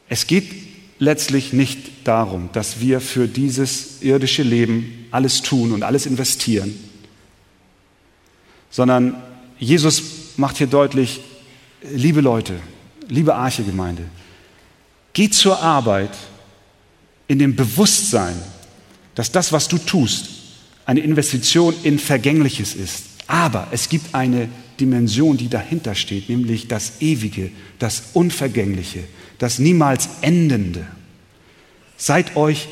Es 0.09 0.29
geht 0.29 0.53
letztlich 1.01 1.53
nicht 1.53 2.07
darum, 2.07 2.51
dass 2.53 2.79
wir 2.79 3.01
für 3.01 3.27
dieses 3.27 4.01
irdische 4.01 4.45
Leben 4.45 5.07
alles 5.11 5.43
tun 5.43 5.73
und 5.73 5.83
alles 5.83 6.07
investieren, 6.07 6.73
sondern 8.71 9.21
Jesus 9.59 10.37
macht 10.37 10.59
hier 10.59 10.69
deutlich, 10.69 11.21
liebe 11.83 12.21
Leute, 12.21 12.55
liebe 13.09 13.35
Arche-Gemeinde, 13.35 14.05
geht 15.13 15.35
zur 15.35 15.61
Arbeit 15.61 16.17
in 17.27 17.41
dem 17.41 17.57
Bewusstsein, 17.57 18.41
dass 19.17 19.33
das, 19.33 19.51
was 19.51 19.67
du 19.67 19.79
tust, 19.79 20.34
eine 20.87 21.01
Investition 21.01 21.75
in 21.83 21.99
Vergängliches 21.99 22.75
ist. 22.75 23.05
Aber 23.27 23.69
es 23.71 23.89
gibt 23.89 24.15
eine 24.15 24.49
Dimension, 24.81 25.37
die 25.37 25.49
dahinter 25.49 25.95
steht, 25.95 26.29
nämlich 26.29 26.69
das 26.69 27.01
Ewige, 27.01 27.51
das 27.79 28.03
Unvergängliche, 28.13 29.05
das 29.39 29.59
niemals 29.59 30.09
Endende. 30.21 30.87
Seid 31.97 32.37
euch 32.37 32.69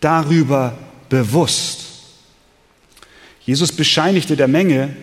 darüber 0.00 0.78
bewusst. 1.08 1.86
Jesus 3.44 3.72
bescheinigte 3.72 4.36
der 4.36 4.48
Menge, 4.48 4.94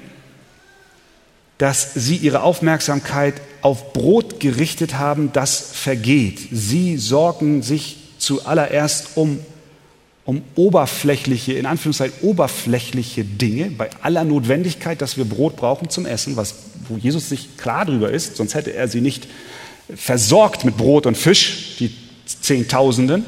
dass 1.58 1.94
sie 1.96 2.16
ihre 2.16 2.44
Aufmerksamkeit 2.44 3.42
auf 3.62 3.94
Brot 3.94 4.40
gerichtet 4.40 4.96
haben, 4.96 5.32
das 5.34 5.72
vergeht. 5.74 6.40
Sie 6.52 6.98
sorgen 6.98 7.64
sich 7.64 7.98
zuallererst 8.20 9.12
um 9.16 9.40
um 10.28 10.42
oberflächliche, 10.56 11.54
in 11.54 11.66
Anführungszeichen 11.66 12.22
oberflächliche 12.22 13.24
Dinge, 13.24 13.72
bei 13.72 13.90
aller 14.02 14.26
Notwendigkeit, 14.26 15.02
dass 15.02 15.16
wir 15.16 15.24
Brot 15.24 15.56
brauchen 15.56 15.90
zum 15.90 16.06
Essen, 16.06 16.36
was, 16.36 16.54
wo 16.90 16.98
Jesus 16.98 17.30
sich 17.30 17.56
klar 17.56 17.86
drüber 17.86 18.12
ist, 18.12 18.36
sonst 18.36 18.54
hätte 18.54 18.74
er 18.74 18.90
sie 18.90 19.00
nicht 19.00 19.26
versorgt 19.96 20.66
mit 20.66 20.76
Brot 20.76 21.06
und 21.06 21.16
Fisch, 21.16 21.78
die 21.80 21.96
Zehntausenden. 22.26 23.24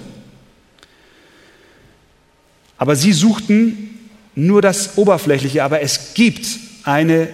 Aber 2.77 2.97
sie 2.97 3.13
suchten 3.13 3.97
nur 4.35 4.61
das 4.61 4.97
Oberflächliche, 4.97 5.63
aber 5.63 5.81
es 5.81 6.13
gibt 6.15 6.47
eine 6.83 7.29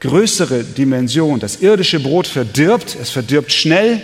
größere 0.00 0.64
Dimension. 0.64 1.38
Das 1.38 1.60
irdische 1.60 2.00
Brot 2.00 2.26
verdirbt, 2.26 2.96
es 3.00 3.10
verdirbt 3.10 3.52
schnell, 3.52 4.02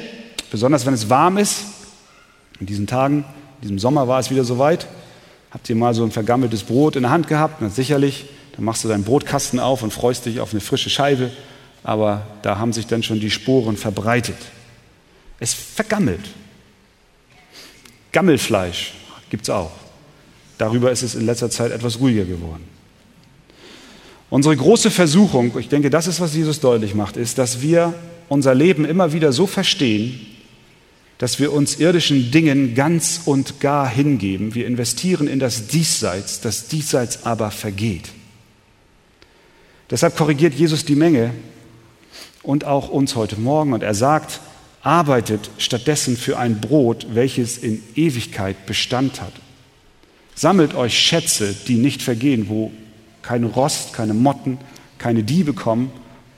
besonders 0.52 0.86
wenn 0.86 0.94
es 0.94 1.10
warm 1.10 1.38
ist. 1.38 1.62
In 2.60 2.66
diesen 2.66 2.86
Tagen 2.86 3.24
diesem 3.62 3.78
Sommer 3.78 4.08
war 4.08 4.20
es 4.20 4.30
wieder 4.30 4.44
soweit. 4.44 4.86
Habt 5.50 5.68
ihr 5.70 5.76
mal 5.76 5.94
so 5.94 6.02
ein 6.02 6.10
vergammeltes 6.10 6.62
Brot 6.64 6.96
in 6.96 7.02
der 7.02 7.10
Hand 7.10 7.28
gehabt? 7.28 7.60
Na, 7.60 7.68
sicherlich. 7.68 8.26
Dann 8.56 8.64
machst 8.64 8.84
du 8.84 8.88
deinen 8.88 9.04
Brotkasten 9.04 9.60
auf 9.60 9.82
und 9.82 9.92
freust 9.92 10.26
dich 10.26 10.40
auf 10.40 10.52
eine 10.52 10.60
frische 10.60 10.90
Scheibe. 10.90 11.30
Aber 11.84 12.26
da 12.42 12.58
haben 12.58 12.72
sich 12.72 12.86
dann 12.86 13.02
schon 13.02 13.20
die 13.20 13.30
Sporen 13.30 13.76
verbreitet. 13.76 14.36
Es 15.38 15.54
vergammelt. 15.54 16.20
Gammelfleisch 18.12 18.94
gibt 19.30 19.44
es 19.44 19.50
auch. 19.50 19.72
Darüber 20.58 20.92
ist 20.92 21.02
es 21.02 21.14
in 21.14 21.26
letzter 21.26 21.50
Zeit 21.50 21.72
etwas 21.72 21.98
ruhiger 21.98 22.24
geworden. 22.24 22.64
Unsere 24.30 24.56
große 24.56 24.90
Versuchung, 24.90 25.52
ich 25.58 25.68
denke, 25.68 25.90
das 25.90 26.06
ist, 26.06 26.20
was 26.20 26.34
Jesus 26.34 26.60
deutlich 26.60 26.94
macht, 26.94 27.16
ist, 27.16 27.36
dass 27.38 27.60
wir 27.60 27.94
unser 28.28 28.54
Leben 28.54 28.84
immer 28.84 29.12
wieder 29.12 29.32
so 29.32 29.46
verstehen, 29.46 30.26
dass 31.22 31.38
wir 31.38 31.52
uns 31.52 31.76
irdischen 31.76 32.32
Dingen 32.32 32.74
ganz 32.74 33.20
und 33.26 33.60
gar 33.60 33.88
hingeben. 33.88 34.56
Wir 34.56 34.66
investieren 34.66 35.28
in 35.28 35.38
das 35.38 35.68
Diesseits, 35.68 36.40
das 36.40 36.66
Diesseits 36.66 37.24
aber 37.24 37.52
vergeht. 37.52 38.08
Deshalb 39.88 40.16
korrigiert 40.16 40.52
Jesus 40.52 40.84
die 40.84 40.96
Menge 40.96 41.30
und 42.42 42.64
auch 42.64 42.88
uns 42.88 43.14
heute 43.14 43.36
Morgen 43.38 43.72
und 43.72 43.84
er 43.84 43.94
sagt, 43.94 44.40
arbeitet 44.82 45.48
stattdessen 45.58 46.16
für 46.16 46.40
ein 46.40 46.60
Brot, 46.60 47.06
welches 47.12 47.56
in 47.56 47.84
Ewigkeit 47.94 48.66
Bestand 48.66 49.20
hat. 49.20 49.34
Sammelt 50.34 50.74
euch 50.74 50.98
Schätze, 50.98 51.54
die 51.68 51.76
nicht 51.76 52.02
vergehen, 52.02 52.48
wo 52.48 52.72
keine 53.22 53.46
Rost, 53.46 53.92
keine 53.92 54.12
Motten, 54.12 54.58
keine 54.98 55.22
Diebe 55.22 55.52
kommen 55.52 55.92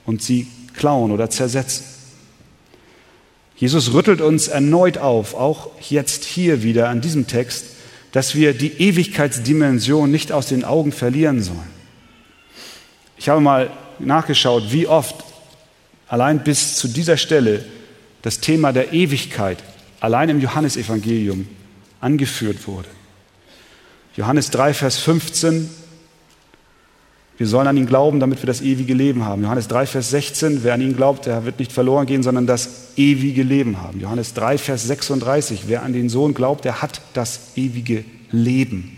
und 0.05 0.21
sie 0.21 0.45
klauen 0.75 1.11
oder 1.11 1.31
zersetzen. 1.31 1.94
Jesus 3.55 3.93
rüttelt 3.93 4.21
uns 4.21 4.47
erneut 4.47 4.97
auf, 4.97 5.33
auch 5.33 5.69
jetzt 5.89 6.25
hier 6.25 6.61
wieder 6.63 6.89
an 6.89 7.01
diesem 7.01 7.27
Text, 7.27 7.65
dass 8.11 8.35
wir 8.35 8.53
die 8.53 8.81
Ewigkeitsdimension 8.81 10.11
nicht 10.11 10.31
aus 10.31 10.47
den 10.47 10.65
Augen 10.65 10.91
verlieren 10.91 11.41
sollen. 11.41 11.75
Ich 13.17 13.29
habe 13.29 13.41
mal 13.41 13.71
nachgeschaut, 13.99 14.71
wie 14.71 14.87
oft 14.87 15.15
allein 16.07 16.43
bis 16.43 16.75
zu 16.75 16.87
dieser 16.87 17.17
Stelle 17.17 17.63
das 18.21 18.39
Thema 18.39 18.73
der 18.73 18.93
Ewigkeit 18.93 19.63
allein 19.99 20.29
im 20.29 20.41
Johannesevangelium 20.41 21.47
angeführt 22.01 22.67
wurde. 22.67 22.89
Johannes 24.15 24.49
3, 24.51 24.73
Vers 24.73 24.97
15 24.97 25.69
wir 27.37 27.47
sollen 27.47 27.67
an 27.67 27.75
ihn 27.75 27.85
glauben, 27.85 28.19
damit 28.19 28.41
wir 28.41 28.47
das 28.47 28.61
ewige 28.61 28.93
Leben 28.93 29.25
haben. 29.25 29.43
Johannes 29.43 29.67
3, 29.67 29.85
Vers 29.87 30.09
16, 30.09 30.63
wer 30.63 30.73
an 30.73 30.81
ihn 30.81 30.95
glaubt, 30.95 31.25
der 31.25 31.45
wird 31.45 31.59
nicht 31.59 31.73
verloren 31.73 32.05
gehen, 32.05 32.23
sondern 32.23 32.47
das 32.47 32.91
ewige 32.95 33.43
Leben 33.43 33.81
haben. 33.81 33.99
Johannes 33.99 34.33
3, 34.33 34.57
Vers 34.57 34.87
36, 34.87 35.63
wer 35.67 35.83
an 35.83 35.91
den 35.91 36.07
Sohn 36.07 36.33
glaubt, 36.33 36.63
der 36.63 36.81
hat 36.81 37.01
das 37.13 37.51
ewige 37.55 38.05
Leben. 38.31 38.97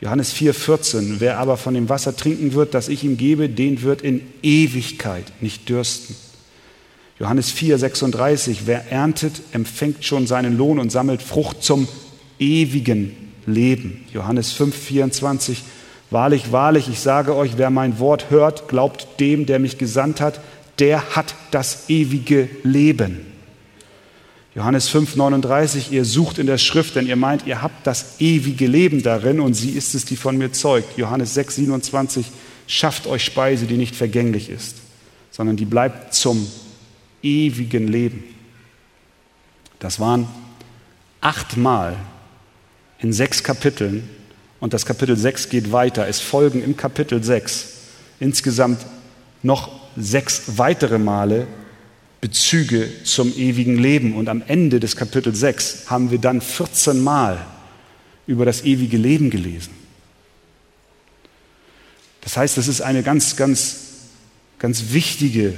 Johannes 0.00 0.32
4, 0.32 0.54
14, 0.54 1.16
wer 1.20 1.38
aber 1.38 1.56
von 1.56 1.74
dem 1.74 1.88
Wasser 1.88 2.16
trinken 2.16 2.54
wird, 2.54 2.74
das 2.74 2.88
ich 2.88 3.04
ihm 3.04 3.16
gebe, 3.16 3.48
den 3.48 3.82
wird 3.82 4.02
in 4.02 4.22
Ewigkeit 4.42 5.24
nicht 5.40 5.68
dürsten. 5.68 6.16
Johannes 7.20 7.52
4, 7.52 7.78
36, 7.78 8.62
wer 8.64 8.90
erntet, 8.90 9.42
empfängt 9.52 10.04
schon 10.04 10.26
seinen 10.26 10.56
Lohn 10.56 10.80
und 10.80 10.90
sammelt 10.90 11.22
Frucht 11.22 11.62
zum 11.62 11.86
ewigen 12.38 13.14
Leben. 13.46 14.04
Johannes 14.12 14.52
5, 14.52 14.74
24, 14.74 15.62
Wahrlich, 16.12 16.52
wahrlich, 16.52 16.88
ich 16.88 17.00
sage 17.00 17.34
euch, 17.34 17.56
wer 17.56 17.70
mein 17.70 17.98
Wort 17.98 18.28
hört, 18.28 18.68
glaubt 18.68 19.18
dem, 19.18 19.46
der 19.46 19.58
mich 19.58 19.78
gesandt 19.78 20.20
hat, 20.20 20.40
der 20.78 21.16
hat 21.16 21.34
das 21.52 21.88
ewige 21.88 22.50
Leben. 22.62 23.20
Johannes 24.54 24.90
5, 24.90 25.16
39, 25.16 25.90
ihr 25.90 26.04
sucht 26.04 26.38
in 26.38 26.46
der 26.46 26.58
Schrift, 26.58 26.96
denn 26.96 27.06
ihr 27.06 27.16
meint, 27.16 27.46
ihr 27.46 27.62
habt 27.62 27.86
das 27.86 28.20
ewige 28.20 28.66
Leben 28.66 29.02
darin 29.02 29.40
und 29.40 29.54
sie 29.54 29.70
ist 29.70 29.94
es, 29.94 30.04
die 30.04 30.16
von 30.16 30.36
mir 30.36 30.52
zeugt. 30.52 30.98
Johannes 30.98 31.32
6, 31.32 31.56
27, 31.56 32.26
schafft 32.66 33.06
euch 33.06 33.24
Speise, 33.24 33.64
die 33.64 33.78
nicht 33.78 33.96
vergänglich 33.96 34.50
ist, 34.50 34.76
sondern 35.30 35.56
die 35.56 35.64
bleibt 35.64 36.12
zum 36.12 36.46
ewigen 37.22 37.88
Leben. 37.88 38.22
Das 39.78 39.98
waren 39.98 40.28
achtmal 41.22 41.96
in 42.98 43.14
sechs 43.14 43.42
Kapiteln 43.42 44.06
und 44.62 44.72
das 44.72 44.86
Kapitel 44.86 45.16
6 45.16 45.48
geht 45.48 45.72
weiter. 45.72 46.06
Es 46.06 46.20
folgen 46.20 46.62
im 46.62 46.76
Kapitel 46.76 47.20
6 47.20 47.66
insgesamt 48.20 48.86
noch 49.42 49.72
sechs 49.96 50.42
weitere 50.56 51.00
Male 51.00 51.48
Bezüge 52.20 52.88
zum 53.02 53.36
ewigen 53.36 53.76
Leben. 53.76 54.14
Und 54.14 54.28
am 54.28 54.40
Ende 54.46 54.78
des 54.78 54.94
Kapitels 54.94 55.40
6 55.40 55.90
haben 55.90 56.12
wir 56.12 56.18
dann 56.18 56.40
14 56.40 57.02
Mal 57.02 57.44
über 58.28 58.44
das 58.44 58.62
ewige 58.62 58.98
Leben 58.98 59.30
gelesen. 59.30 59.72
Das 62.20 62.36
heißt, 62.36 62.56
das 62.56 62.68
ist 62.68 62.82
eine 62.82 63.02
ganz, 63.02 63.34
ganz, 63.34 63.78
ganz 64.60 64.92
wichtige 64.92 65.54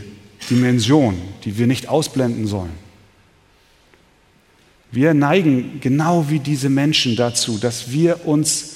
Dimension, 0.49 1.21
die 1.45 1.59
wir 1.59 1.67
nicht 1.67 1.89
ausblenden 1.91 2.47
sollen. 2.47 2.73
Wir 4.91 5.13
neigen 5.13 5.81
genau 5.83 6.31
wie 6.31 6.39
diese 6.39 6.71
Menschen 6.71 7.17
dazu, 7.17 7.59
dass 7.59 7.91
wir 7.91 8.27
uns 8.27 8.71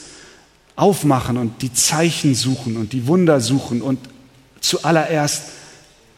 aufmachen 0.78 1.36
und 1.36 1.60
die 1.60 1.72
Zeichen 1.72 2.36
suchen 2.36 2.76
und 2.76 2.92
die 2.92 3.08
Wunder 3.08 3.40
suchen 3.40 3.82
und 3.82 3.98
zuallererst 4.60 5.50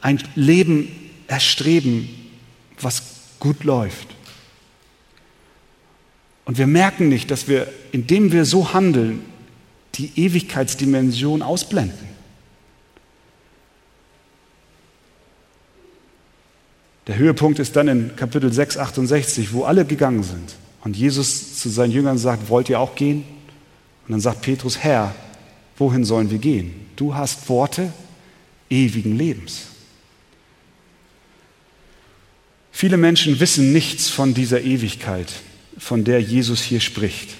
ein 0.02 0.22
Leben 0.34 0.88
erstreben, 1.26 2.10
was 2.78 3.02
gut 3.38 3.64
läuft. 3.64 4.08
Und 6.44 6.58
wir 6.58 6.66
merken 6.66 7.08
nicht, 7.08 7.30
dass 7.30 7.48
wir, 7.48 7.68
indem 7.90 8.32
wir 8.32 8.44
so 8.44 8.74
handeln, 8.74 9.22
die 9.94 10.12
Ewigkeitsdimension 10.16 11.40
ausblenden. 11.40 12.10
Der 17.06 17.16
Höhepunkt 17.16 17.58
ist 17.58 17.76
dann 17.76 17.88
in 17.88 18.16
Kapitel 18.16 18.52
6, 18.52 18.76
68, 18.76 19.54
wo 19.54 19.64
alle 19.64 19.86
gegangen 19.86 20.22
sind. 20.22 20.54
Und 20.84 20.96
Jesus 20.96 21.58
zu 21.58 21.70
seinen 21.70 21.92
Jüngern 21.92 22.18
sagt, 22.18 22.50
wollt 22.50 22.68
ihr 22.68 22.78
auch 22.78 22.94
gehen? 22.94 23.24
Und 24.06 24.12
dann 24.12 24.20
sagt 24.20 24.42
Petrus, 24.42 24.78
Herr, 24.78 25.14
wohin 25.76 26.04
sollen 26.04 26.30
wir 26.30 26.38
gehen? 26.38 26.88
Du 26.96 27.14
hast 27.14 27.48
Worte 27.48 27.92
ewigen 28.68 29.16
Lebens. 29.16 29.66
Viele 32.72 32.96
Menschen 32.96 33.40
wissen 33.40 33.72
nichts 33.72 34.08
von 34.08 34.32
dieser 34.32 34.62
Ewigkeit, 34.62 35.30
von 35.76 36.04
der 36.04 36.20
Jesus 36.22 36.62
hier 36.62 36.80
spricht. 36.80 37.30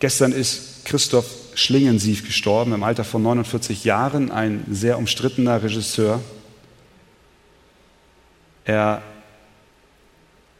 Gestern 0.00 0.32
ist 0.32 0.84
Christoph 0.84 1.26
Schlingensief 1.54 2.26
gestorben, 2.26 2.72
im 2.72 2.82
Alter 2.82 3.04
von 3.04 3.22
49 3.22 3.84
Jahren, 3.84 4.30
ein 4.32 4.64
sehr 4.70 4.98
umstrittener 4.98 5.62
Regisseur. 5.62 6.20
Er 8.64 9.02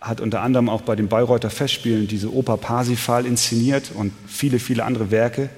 hat 0.03 0.20
unter 0.20 0.42
anderem 0.42 0.68
auch 0.68 0.82
bei 0.82 0.96
den 0.96 1.09
Bayreuther 1.09 1.48
Festspielen 1.48 2.09
diese 2.09 2.32
Oper 2.34 2.57
Parsifal 2.57 3.24
inszeniert 3.24 3.92
und 3.94 4.12
viele, 4.26 4.59
viele 4.59 4.84
andere 4.84 5.12
Werke 5.12 5.48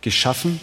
geschaffen. 0.00 0.58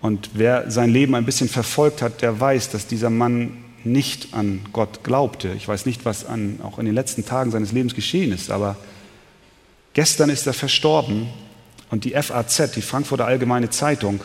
Und 0.00 0.30
wer 0.34 0.70
sein 0.70 0.90
Leben 0.90 1.14
ein 1.14 1.24
bisschen 1.24 1.48
verfolgt 1.48 2.02
hat, 2.02 2.20
der 2.20 2.38
weiß, 2.38 2.70
dass 2.70 2.88
dieser 2.88 3.10
Mann 3.10 3.64
nicht 3.84 4.34
an 4.34 4.60
Gott 4.72 5.04
glaubte. 5.04 5.52
Ich 5.56 5.68
weiß 5.68 5.86
nicht, 5.86 6.04
was 6.04 6.26
an, 6.26 6.58
auch 6.64 6.80
in 6.80 6.86
den 6.86 6.94
letzten 6.96 7.24
Tagen 7.24 7.52
seines 7.52 7.70
Lebens 7.70 7.94
geschehen 7.94 8.32
ist, 8.32 8.50
aber 8.50 8.76
gestern 9.94 10.30
ist 10.30 10.48
er 10.48 10.52
verstorben 10.52 11.28
und 11.90 12.04
die 12.04 12.10
FAZ, 12.10 12.72
die 12.72 12.82
Frankfurter 12.82 13.26
Allgemeine 13.26 13.70
Zeitung, 13.70 14.20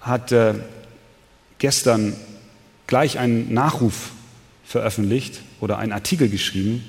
hat 0.00 0.32
äh, 0.32 0.54
gestern 1.58 2.14
gleich 2.88 3.18
einen 3.20 3.54
Nachruf 3.54 4.10
veröffentlicht 4.64 5.42
oder 5.60 5.78
einen 5.78 5.92
Artikel 5.92 6.28
geschrieben. 6.28 6.82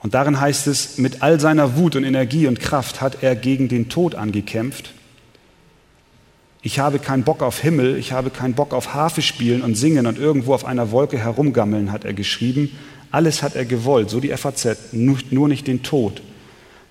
Und 0.00 0.14
darin 0.14 0.38
heißt 0.38 0.66
es, 0.66 0.98
mit 0.98 1.22
all 1.22 1.40
seiner 1.40 1.76
Wut 1.76 1.96
und 1.96 2.04
Energie 2.04 2.46
und 2.46 2.60
Kraft 2.60 3.00
hat 3.00 3.22
er 3.22 3.34
gegen 3.34 3.68
den 3.68 3.88
Tod 3.88 4.14
angekämpft. 4.14 4.92
Ich 6.60 6.80
habe 6.80 6.98
keinen 6.98 7.22
Bock 7.22 7.42
auf 7.42 7.60
Himmel, 7.60 7.96
ich 7.96 8.12
habe 8.12 8.30
keinen 8.30 8.54
Bock 8.54 8.74
auf 8.74 8.94
Harfe 8.94 9.22
spielen 9.22 9.62
und 9.62 9.76
singen 9.76 10.06
und 10.06 10.18
irgendwo 10.18 10.54
auf 10.54 10.64
einer 10.64 10.90
Wolke 10.90 11.18
herumgammeln, 11.18 11.92
hat 11.92 12.04
er 12.04 12.12
geschrieben. 12.12 12.76
Alles 13.10 13.42
hat 13.42 13.54
er 13.54 13.64
gewollt, 13.64 14.10
so 14.10 14.20
die 14.20 14.36
FAZ, 14.36 14.92
nur 14.92 15.48
nicht 15.48 15.66
den 15.66 15.82
Tod, 15.82 16.20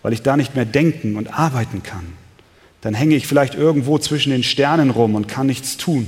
weil 0.01 0.13
ich 0.13 0.21
da 0.21 0.37
nicht 0.37 0.55
mehr 0.55 0.65
denken 0.65 1.17
und 1.17 1.37
arbeiten 1.37 1.83
kann. 1.83 2.13
Dann 2.79 2.93
hänge 2.93 3.15
ich 3.15 3.27
vielleicht 3.27 3.55
irgendwo 3.55 3.97
zwischen 3.97 4.31
den 4.31 4.43
Sternen 4.43 4.89
rum 4.89 5.15
und 5.15 5.27
kann 5.27 5.47
nichts 5.47 5.75
tun 5.75 6.07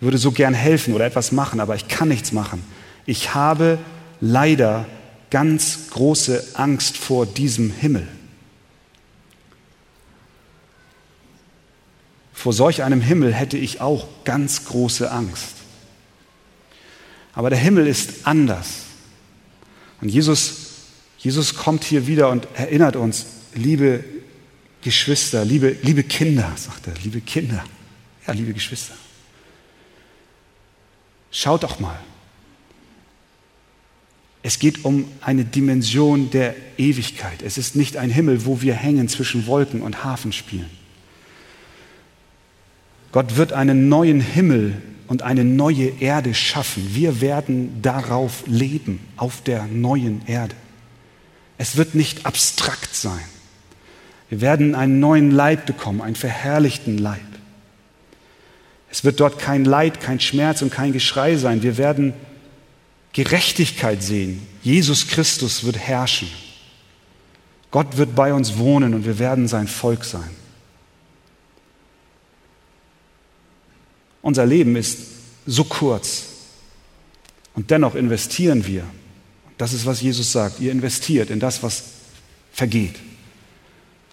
würde 0.00 0.18
so 0.18 0.32
gern 0.32 0.54
helfen 0.54 0.94
oder 0.94 1.06
etwas 1.06 1.32
machen, 1.32 1.60
aber 1.60 1.74
ich 1.74 1.88
kann 1.88 2.08
nichts 2.08 2.32
machen. 2.32 2.62
Ich 3.06 3.34
habe 3.34 3.78
leider 4.20 4.86
ganz 5.30 5.90
große 5.90 6.44
Angst 6.54 6.96
vor 6.96 7.26
diesem 7.26 7.70
Himmel. 7.70 8.06
Vor 12.32 12.52
solch 12.52 12.82
einem 12.82 13.00
Himmel 13.00 13.32
hätte 13.32 13.56
ich 13.56 13.80
auch 13.80 14.06
ganz 14.24 14.66
große 14.66 15.10
Angst. 15.10 15.54
Aber 17.32 17.50
der 17.50 17.58
Himmel 17.58 17.86
ist 17.86 18.26
anders. 18.26 18.82
Und 20.00 20.10
Jesus, 20.10 20.72
Jesus 21.18 21.54
kommt 21.54 21.84
hier 21.84 22.06
wieder 22.06 22.28
und 22.28 22.46
erinnert 22.54 22.96
uns, 22.96 23.26
liebe 23.54 24.04
Geschwister, 24.82 25.44
liebe, 25.44 25.76
liebe 25.82 26.02
Kinder, 26.02 26.52
sagt 26.56 26.86
er, 26.86 26.94
liebe 27.02 27.20
Kinder, 27.20 27.64
ja, 28.26 28.32
liebe 28.32 28.52
Geschwister. 28.52 28.94
Schaut 31.38 31.64
doch 31.64 31.80
mal. 31.80 31.98
Es 34.42 34.58
geht 34.58 34.86
um 34.86 35.06
eine 35.20 35.44
Dimension 35.44 36.30
der 36.30 36.54
Ewigkeit. 36.78 37.42
Es 37.42 37.58
ist 37.58 37.76
nicht 37.76 37.98
ein 37.98 38.08
Himmel, 38.08 38.46
wo 38.46 38.62
wir 38.62 38.72
hängen 38.72 39.06
zwischen 39.06 39.46
Wolken 39.46 39.82
und 39.82 40.02
Hafen 40.02 40.32
spielen. 40.32 40.70
Gott 43.12 43.36
wird 43.36 43.52
einen 43.52 43.90
neuen 43.90 44.22
Himmel 44.22 44.80
und 45.08 45.20
eine 45.20 45.44
neue 45.44 46.00
Erde 46.00 46.32
schaffen. 46.32 46.94
Wir 46.94 47.20
werden 47.20 47.82
darauf 47.82 48.44
leben, 48.46 49.00
auf 49.18 49.42
der 49.42 49.66
neuen 49.66 50.22
Erde. 50.26 50.54
Es 51.58 51.76
wird 51.76 51.94
nicht 51.94 52.24
abstrakt 52.24 52.94
sein. 52.94 53.24
Wir 54.30 54.40
werden 54.40 54.74
einen 54.74 55.00
neuen 55.00 55.30
Leib 55.32 55.66
bekommen, 55.66 56.00
einen 56.00 56.16
verherrlichten 56.16 56.96
Leib. 56.96 57.20
Es 58.90 59.04
wird 59.04 59.20
dort 59.20 59.38
kein 59.38 59.64
Leid, 59.64 60.00
kein 60.00 60.20
Schmerz 60.20 60.62
und 60.62 60.70
kein 60.70 60.92
Geschrei 60.92 61.36
sein. 61.36 61.62
Wir 61.62 61.76
werden 61.76 62.14
Gerechtigkeit 63.12 64.02
sehen. 64.02 64.46
Jesus 64.62 65.08
Christus 65.08 65.64
wird 65.64 65.78
herrschen. 65.78 66.28
Gott 67.70 67.96
wird 67.96 68.14
bei 68.14 68.32
uns 68.32 68.58
wohnen 68.58 68.94
und 68.94 69.04
wir 69.04 69.18
werden 69.18 69.48
sein 69.48 69.68
Volk 69.68 70.04
sein. 70.04 70.30
Unser 74.22 74.46
Leben 74.46 74.76
ist 74.76 74.98
so 75.46 75.64
kurz 75.64 76.24
und 77.54 77.70
dennoch 77.70 77.94
investieren 77.94 78.66
wir. 78.66 78.84
Das 79.56 79.72
ist, 79.72 79.86
was 79.86 80.02
Jesus 80.02 80.32
sagt. 80.32 80.60
Ihr 80.60 80.72
investiert 80.72 81.30
in 81.30 81.40
das, 81.40 81.62
was 81.62 81.84
vergeht. 82.52 82.96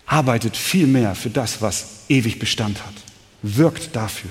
Arbeitet 0.06 0.56
viel 0.56 0.88
mehr 0.88 1.16
für 1.16 1.30
das, 1.30 1.62
was 1.62 2.04
ewig 2.10 2.40
Bestand 2.40 2.86
hat. 2.86 2.94
Wirkt 3.42 3.96
dafür. 3.96 4.30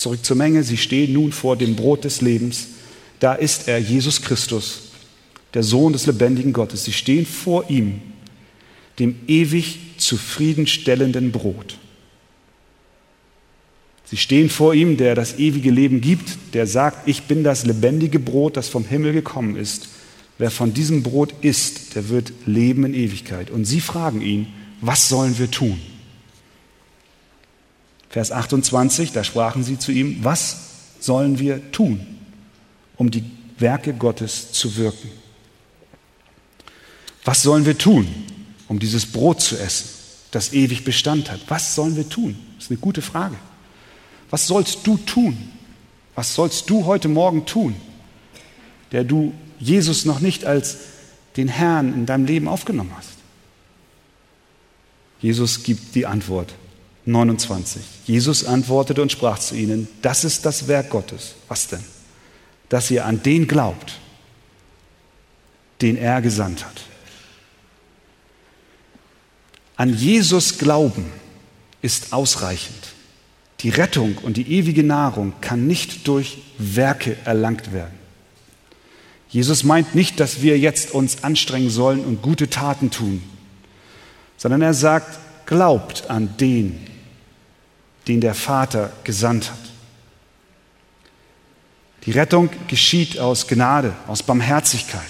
Zurück 0.00 0.24
zur 0.24 0.36
Menge, 0.38 0.62
sie 0.64 0.78
stehen 0.78 1.12
nun 1.12 1.30
vor 1.30 1.58
dem 1.58 1.76
Brot 1.76 2.04
des 2.04 2.22
Lebens. 2.22 2.68
Da 3.18 3.34
ist 3.34 3.68
er, 3.68 3.76
Jesus 3.76 4.22
Christus, 4.22 4.92
der 5.52 5.62
Sohn 5.62 5.92
des 5.92 6.06
lebendigen 6.06 6.54
Gottes. 6.54 6.86
Sie 6.86 6.94
stehen 6.94 7.26
vor 7.26 7.68
ihm, 7.68 8.00
dem 8.98 9.16
ewig 9.26 9.78
zufriedenstellenden 9.98 11.32
Brot. 11.32 11.76
Sie 14.06 14.16
stehen 14.16 14.48
vor 14.48 14.72
ihm, 14.72 14.96
der 14.96 15.14
das 15.14 15.38
ewige 15.38 15.70
Leben 15.70 16.00
gibt, 16.00 16.54
der 16.54 16.66
sagt, 16.66 17.06
ich 17.06 17.24
bin 17.24 17.44
das 17.44 17.66
lebendige 17.66 18.18
Brot, 18.18 18.56
das 18.56 18.70
vom 18.70 18.86
Himmel 18.86 19.12
gekommen 19.12 19.54
ist. 19.54 19.90
Wer 20.38 20.50
von 20.50 20.72
diesem 20.72 21.02
Brot 21.02 21.34
isst, 21.42 21.94
der 21.94 22.08
wird 22.08 22.32
leben 22.46 22.86
in 22.86 22.94
Ewigkeit. 22.94 23.50
Und 23.50 23.66
sie 23.66 23.82
fragen 23.82 24.22
ihn, 24.22 24.46
was 24.80 25.10
sollen 25.10 25.38
wir 25.38 25.50
tun? 25.50 25.78
Vers 28.10 28.32
28, 28.32 29.12
da 29.12 29.22
sprachen 29.22 29.62
sie 29.62 29.78
zu 29.78 29.92
ihm, 29.92 30.22
was 30.24 30.56
sollen 30.98 31.38
wir 31.38 31.70
tun, 31.70 32.04
um 32.96 33.10
die 33.10 33.24
Werke 33.56 33.94
Gottes 33.94 34.52
zu 34.52 34.76
wirken? 34.76 35.10
Was 37.24 37.42
sollen 37.42 37.64
wir 37.66 37.78
tun, 37.78 38.08
um 38.66 38.80
dieses 38.80 39.06
Brot 39.06 39.40
zu 39.40 39.56
essen, 39.56 39.88
das 40.32 40.52
ewig 40.52 40.84
Bestand 40.84 41.30
hat? 41.30 41.40
Was 41.48 41.76
sollen 41.76 41.94
wir 41.96 42.08
tun? 42.08 42.36
Das 42.56 42.64
ist 42.64 42.70
eine 42.70 42.80
gute 42.80 43.00
Frage. 43.00 43.36
Was 44.28 44.46
sollst 44.46 44.86
du 44.86 44.96
tun? 44.96 45.36
Was 46.16 46.34
sollst 46.34 46.68
du 46.68 46.86
heute 46.86 47.08
Morgen 47.08 47.46
tun, 47.46 47.76
der 48.90 49.04
du 49.04 49.32
Jesus 49.60 50.04
noch 50.04 50.20
nicht 50.20 50.44
als 50.44 50.78
den 51.36 51.48
Herrn 51.48 51.94
in 51.94 52.06
deinem 52.06 52.24
Leben 52.24 52.48
aufgenommen 52.48 52.92
hast? 52.96 53.10
Jesus 55.20 55.62
gibt 55.62 55.94
die 55.94 56.06
Antwort. 56.06 56.54
29. 57.10 57.82
Jesus 58.06 58.44
antwortete 58.44 59.02
und 59.02 59.12
sprach 59.12 59.38
zu 59.38 59.54
ihnen, 59.54 59.88
das 60.02 60.24
ist 60.24 60.46
das 60.46 60.68
Werk 60.68 60.90
Gottes. 60.90 61.34
Was 61.48 61.68
denn? 61.68 61.84
Dass 62.68 62.90
ihr 62.90 63.04
an 63.04 63.22
den 63.22 63.46
glaubt, 63.46 63.98
den 65.80 65.96
er 65.96 66.20
gesandt 66.22 66.64
hat. 66.64 66.82
An 69.76 69.94
Jesus 69.94 70.58
glauben 70.58 71.06
ist 71.82 72.12
ausreichend. 72.12 72.94
Die 73.60 73.70
Rettung 73.70 74.18
und 74.18 74.36
die 74.36 74.52
ewige 74.52 74.82
Nahrung 74.82 75.34
kann 75.40 75.66
nicht 75.66 76.06
durch 76.06 76.38
Werke 76.58 77.16
erlangt 77.24 77.72
werden. 77.72 77.98
Jesus 79.30 79.64
meint 79.64 79.94
nicht, 79.94 80.18
dass 80.18 80.42
wir 80.42 80.58
jetzt 80.58 80.92
uns 80.92 81.22
anstrengen 81.22 81.70
sollen 81.70 82.04
und 82.04 82.20
gute 82.20 82.50
Taten 82.50 82.90
tun, 82.90 83.22
sondern 84.36 84.60
er 84.60 84.74
sagt, 84.74 85.18
glaubt 85.46 86.10
an 86.10 86.36
den, 86.38 86.89
den 88.10 88.20
der 88.20 88.34
Vater 88.34 88.90
gesandt 89.04 89.52
hat. 89.52 89.58
Die 92.06 92.10
Rettung 92.10 92.50
geschieht 92.66 93.20
aus 93.20 93.46
Gnade, 93.46 93.94
aus 94.08 94.24
Barmherzigkeit. 94.24 95.00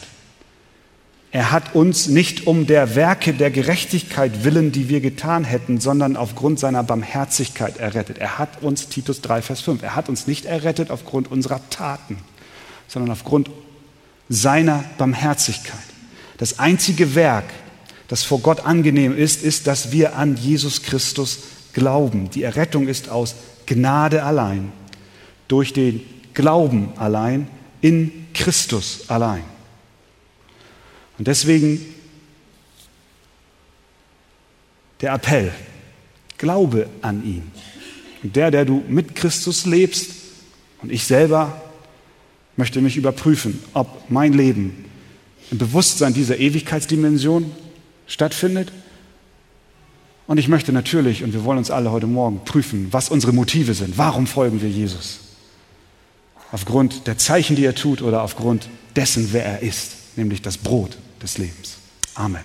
Er 1.32 1.50
hat 1.50 1.74
uns 1.74 2.08
nicht 2.08 2.46
um 2.46 2.66
der 2.66 2.96
Werke 2.96 3.32
der 3.32 3.50
Gerechtigkeit 3.50 4.44
willen, 4.44 4.70
die 4.70 4.90
wir 4.90 5.00
getan 5.00 5.44
hätten, 5.44 5.80
sondern 5.80 6.14
aufgrund 6.14 6.58
seiner 6.58 6.82
Barmherzigkeit 6.82 7.78
errettet. 7.78 8.18
Er 8.18 8.36
hat 8.36 8.62
uns, 8.62 8.88
Titus 8.88 9.22
3, 9.22 9.40
Vers 9.40 9.62
5, 9.62 9.82
er 9.82 9.96
hat 9.96 10.10
uns 10.10 10.26
nicht 10.26 10.44
errettet 10.44 10.90
aufgrund 10.90 11.30
unserer 11.30 11.62
Taten, 11.70 12.18
sondern 12.86 13.12
aufgrund 13.12 13.48
seiner 14.28 14.84
Barmherzigkeit. 14.98 15.78
Das 16.36 16.58
einzige 16.58 17.14
Werk, 17.14 17.46
das 18.08 18.24
vor 18.24 18.40
Gott 18.40 18.66
angenehm 18.66 19.16
ist, 19.16 19.42
ist, 19.42 19.66
dass 19.66 19.90
wir 19.90 20.16
an 20.16 20.36
Jesus 20.36 20.82
Christus 20.82 21.38
Glauben. 21.72 22.30
Die 22.30 22.42
Errettung 22.42 22.88
ist 22.88 23.08
aus 23.08 23.34
Gnade 23.66 24.22
allein, 24.22 24.72
durch 25.48 25.72
den 25.72 26.02
Glauben 26.34 26.92
allein, 26.96 27.48
in 27.80 28.26
Christus 28.34 29.08
allein. 29.08 29.44
Und 31.18 31.28
deswegen 31.28 31.84
der 35.00 35.14
Appell, 35.14 35.52
glaube 36.38 36.88
an 37.02 37.24
ihn. 37.24 37.50
Und 38.22 38.36
der, 38.36 38.50
der 38.50 38.64
du 38.64 38.82
mit 38.88 39.14
Christus 39.14 39.66
lebst 39.66 40.12
und 40.82 40.92
ich 40.92 41.04
selber 41.04 41.60
möchte 42.56 42.80
mich 42.80 42.96
überprüfen, 42.96 43.62
ob 43.72 44.10
mein 44.10 44.32
Leben 44.32 44.84
im 45.50 45.58
Bewusstsein 45.58 46.14
dieser 46.14 46.38
Ewigkeitsdimension 46.38 47.50
stattfindet. 48.06 48.72
Und 50.30 50.38
ich 50.38 50.46
möchte 50.46 50.72
natürlich, 50.72 51.24
und 51.24 51.32
wir 51.32 51.42
wollen 51.42 51.58
uns 51.58 51.72
alle 51.72 51.90
heute 51.90 52.06
Morgen 52.06 52.44
prüfen, 52.44 52.86
was 52.92 53.08
unsere 53.08 53.32
Motive 53.32 53.74
sind. 53.74 53.98
Warum 53.98 54.28
folgen 54.28 54.62
wir 54.62 54.68
Jesus? 54.68 55.18
Aufgrund 56.52 57.08
der 57.08 57.18
Zeichen, 57.18 57.56
die 57.56 57.64
er 57.64 57.74
tut 57.74 58.00
oder 58.00 58.22
aufgrund 58.22 58.68
dessen, 58.94 59.32
wer 59.32 59.44
er 59.44 59.62
ist, 59.62 60.16
nämlich 60.16 60.40
das 60.40 60.56
Brot 60.56 60.96
des 61.20 61.36
Lebens. 61.36 61.78
Amen. 62.14 62.44